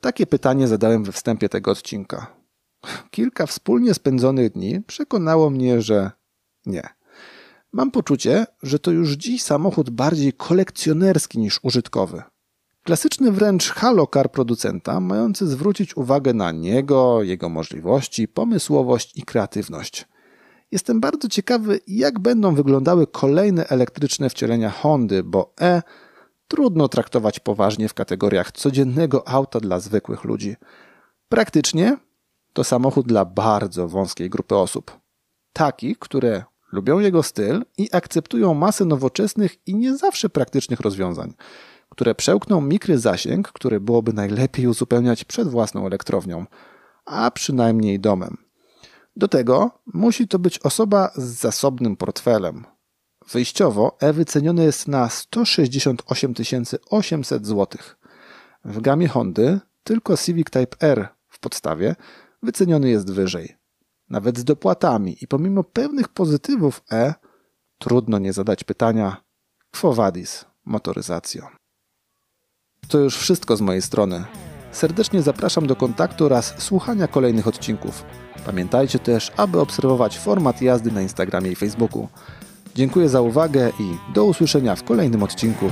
Takie 0.01 0.27
pytanie 0.27 0.67
zadałem 0.67 1.03
we 1.03 1.11
wstępie 1.11 1.49
tego 1.49 1.71
odcinka. 1.71 2.35
Kilka 3.11 3.45
wspólnie 3.45 3.93
spędzonych 3.93 4.51
dni 4.51 4.81
przekonało 4.81 5.49
mnie, 5.49 5.81
że 5.81 6.11
nie. 6.65 6.89
Mam 7.73 7.91
poczucie, 7.91 8.45
że 8.63 8.79
to 8.79 8.91
już 8.91 9.11
dziś 9.11 9.43
samochód 9.43 9.89
bardziej 9.89 10.33
kolekcjonerski 10.33 11.39
niż 11.39 11.59
użytkowy. 11.63 12.23
Klasyczny 12.83 13.31
wręcz 13.31 13.69
halokar 13.69 14.31
producenta, 14.31 14.99
mający 14.99 15.47
zwrócić 15.47 15.97
uwagę 15.97 16.33
na 16.33 16.51
niego, 16.51 17.23
jego 17.23 17.49
możliwości, 17.49 18.27
pomysłowość 18.27 19.17
i 19.17 19.23
kreatywność. 19.23 20.07
Jestem 20.71 20.99
bardzo 20.99 21.27
ciekawy, 21.27 21.79
jak 21.87 22.19
będą 22.19 22.55
wyglądały 22.55 23.07
kolejne 23.07 23.67
elektryczne 23.67 24.29
wcielenia 24.29 24.69
Hondy, 24.69 25.23
bo 25.23 25.53
E 25.61 25.81
trudno 26.47 26.87
traktować 26.87 27.39
poważnie 27.39 27.89
w 27.89 27.93
kategoriach 27.93 28.51
codziennego 28.51 29.27
auta 29.27 29.59
dla 29.59 29.79
zwykłych 29.79 30.23
ludzi. 30.23 30.55
Praktycznie 31.29 31.97
to 32.53 32.63
samochód 32.63 33.07
dla 33.07 33.25
bardzo 33.25 33.87
wąskiej 33.87 34.29
grupy 34.29 34.55
osób. 34.55 34.99
Takich, 35.53 35.99
które 35.99 36.43
lubią 36.75 36.99
jego 36.99 37.23
styl 37.23 37.65
i 37.77 37.89
akceptują 37.91 38.53
masę 38.53 38.85
nowoczesnych 38.85 39.67
i 39.67 39.75
nie 39.75 39.97
zawsze 39.97 40.29
praktycznych 40.29 40.79
rozwiązań, 40.79 41.33
które 41.89 42.15
przełkną 42.15 42.61
mikry 42.61 42.99
zasięg, 42.99 43.51
który 43.51 43.79
byłoby 43.79 44.13
najlepiej 44.13 44.67
uzupełniać 44.67 45.23
przed 45.23 45.47
własną 45.47 45.87
elektrownią, 45.87 46.45
a 47.05 47.31
przynajmniej 47.31 47.99
domem. 47.99 48.37
Do 49.15 49.27
tego 49.27 49.71
musi 49.93 50.27
to 50.27 50.39
być 50.39 50.59
osoba 50.59 51.11
z 51.15 51.23
zasobnym 51.23 51.95
portfelem. 51.95 52.65
Wyjściowo 53.31 53.97
E 53.99 54.13
wycenione 54.13 54.63
jest 54.63 54.87
na 54.87 55.09
168 55.09 56.33
800 56.89 57.47
zł. 57.47 57.81
W 58.65 58.81
gamie 58.81 59.07
Hondy 59.07 59.59
tylko 59.83 60.17
Civic 60.17 60.49
Type 60.49 60.77
R 60.79 61.07
w 61.27 61.39
podstawie 61.39 61.95
wyceniony 62.43 62.89
jest 62.89 63.11
wyżej. 63.11 63.64
Nawet 64.09 64.39
z 64.39 64.43
dopłatami 64.43 65.17
i 65.21 65.27
pomimo 65.27 65.63
pewnych 65.63 66.07
pozytywów 66.09 66.83
E, 66.91 67.13
trudno 67.79 68.19
nie 68.19 68.33
zadać 68.33 68.63
pytania 68.63 69.17
Quo 69.71 69.93
vadis 69.93 70.45
motoryzacją. 70.65 71.47
To 72.87 72.97
już 72.97 73.17
wszystko 73.17 73.57
z 73.57 73.61
mojej 73.61 73.81
strony. 73.81 74.25
Serdecznie 74.71 75.21
zapraszam 75.21 75.67
do 75.67 75.75
kontaktu 75.75 76.25
oraz 76.25 76.53
słuchania 76.57 77.07
kolejnych 77.07 77.47
odcinków. 77.47 78.03
Pamiętajcie 78.45 78.99
też, 78.99 79.31
aby 79.37 79.59
obserwować 79.59 80.19
format 80.19 80.61
jazdy 80.61 80.91
na 80.91 81.01
Instagramie 81.01 81.51
i 81.51 81.55
Facebooku. 81.55 82.07
Dziękuję 82.75 83.09
za 83.09 83.21
uwagę 83.21 83.71
i 83.79 84.13
do 84.13 84.25
usłyszenia 84.25 84.75
w 84.75 84.83
kolejnym 84.83 85.23
odcinku. 85.23 85.71